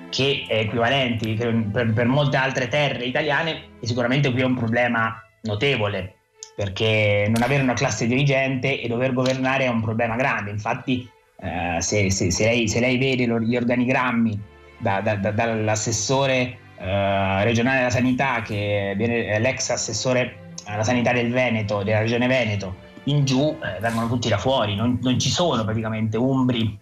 che 0.09 0.45
è 0.47 0.59
equivalente 0.59 1.33
per, 1.33 1.91
per 1.93 2.05
molte 2.05 2.37
altre 2.37 2.67
terre 2.67 3.05
italiane 3.05 3.77
e 3.79 3.87
sicuramente 3.87 4.31
qui 4.31 4.41
è 4.41 4.45
un 4.45 4.55
problema 4.55 5.21
notevole 5.41 6.17
perché 6.55 7.25
non 7.29 7.41
avere 7.41 7.63
una 7.63 7.73
classe 7.73 8.05
dirigente 8.05 8.79
e 8.79 8.87
dover 8.87 9.13
governare 9.13 9.65
è 9.65 9.69
un 9.69 9.81
problema 9.81 10.15
grande. 10.15 10.51
Infatti, 10.51 11.09
eh, 11.39 11.81
se, 11.81 12.11
se, 12.11 12.31
se, 12.31 12.45
lei, 12.45 12.67
se, 12.67 12.79
lei, 12.79 12.97
vede 12.97 13.25
gli 13.41 13.55
organigrammi 13.55 14.39
da, 14.77 15.01
da, 15.01 15.15
da, 15.15 15.31
dall'assessore 15.31 16.59
eh, 16.83 17.43
regionale 17.45 17.77
della 17.77 17.89
sanità, 17.89 18.41
che 18.41 18.93
viene 18.97 19.39
l'ex 19.39 19.69
assessore 19.69 20.51
alla 20.65 20.83
sanità 20.83 21.13
del 21.13 21.31
Veneto, 21.31 21.81
della 21.81 21.99
regione 21.99 22.27
Veneto, 22.27 22.75
in 23.05 23.23
giù 23.23 23.57
eh, 23.63 23.79
vengono 23.79 24.07
tutti 24.09 24.27
da 24.27 24.37
fuori, 24.37 24.75
non, 24.75 24.99
non 25.01 25.17
ci 25.17 25.29
sono 25.29 25.63
praticamente 25.63 26.17
umbri 26.17 26.77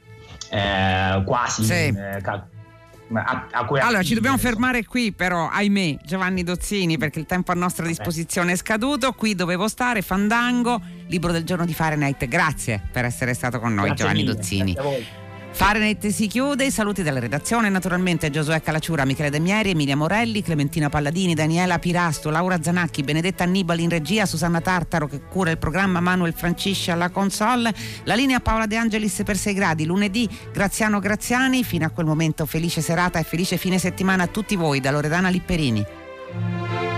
eh, 0.50 1.22
quasi 1.24 1.64
sì. 1.64 1.74
Eh, 1.74 2.22
a, 3.14 3.48
a 3.52 3.68
allora 3.68 4.04
ci 4.04 4.14
dobbiamo 4.14 4.38
fermare 4.38 4.86
qui 4.86 5.12
però 5.12 5.50
ahimè 5.50 5.98
Giovanni 6.06 6.44
Dozzini 6.44 6.98
perché 6.98 7.20
il 7.20 7.26
tempo 7.26 7.52
a 7.52 7.56
nostra 7.56 7.86
disposizione 7.86 8.54
è 8.54 8.56
scaduto 8.56 9.12
qui 9.12 9.36
dovevo 9.36 9.68
stare 9.68 10.02
Fandango 10.02 10.82
libro 11.08 11.34
del 11.34 11.44
giorno 11.44 11.66
di 11.66 11.74
Fahrenheit. 11.74 12.26
Grazie 12.28 12.82
per 12.90 13.04
essere 13.04 13.34
stato 13.34 13.60
con 13.60 13.74
noi 13.74 13.88
grazie 13.88 14.06
Giovanni 14.06 14.24
mille, 14.24 14.34
Dozzini 14.34 14.78
Fahrenheit 15.54 16.08
si 16.08 16.28
chiude, 16.28 16.72
saluti 16.72 17.04
della 17.04 17.20
redazione, 17.20 17.70
naturalmente 17.70 18.30
Giosuè 18.30 18.62
Calacciura, 18.62 19.06
Michele 19.06 19.30
Demieri, 19.30 19.72
Emilia 19.72 19.96
Morelli, 19.96 20.42
Clementina 20.42 20.90
Palladini, 20.90 21.34
Daniela 21.34 21.78
Pirasto, 21.78 22.30
Laura 22.30 22.62
Zanacchi, 22.62 23.04
Benedetta 23.04 23.44
Annibali 23.44 23.84
in 23.84 23.90
regia, 23.90 24.26
Susanna 24.26 24.62
Tartaro 24.62 25.08
che 25.08 25.22
cura 25.30 25.52
il 25.52 25.58
programma, 25.58 26.00
Manuel 26.00 26.34
Francisci 26.34 26.90
alla 26.90 27.10
console, 27.10 27.74
la 28.06 28.16
linea 28.16 28.40
Paola 28.40 28.66
De 28.66 28.78
Angelis 28.78 29.22
per 29.24 29.38
6 29.38 29.54
gradi, 29.54 29.86
lunedì 29.86 30.28
Graziano 30.52 31.00
Graziani, 31.00 31.64
fino 31.64 31.86
a 31.86 31.90
quel 31.90 32.06
momento 32.06 32.46
felice 32.46 32.82
serata 32.82 33.20
e 33.20 33.24
felice 33.24 33.58
fine 33.58 33.78
settimana 33.78 34.24
a 34.24 34.28
tutti 34.28 34.56
voi 34.56 34.80
da 34.80 34.92
Loredana 34.92 35.30
Lipperini. 35.30 36.91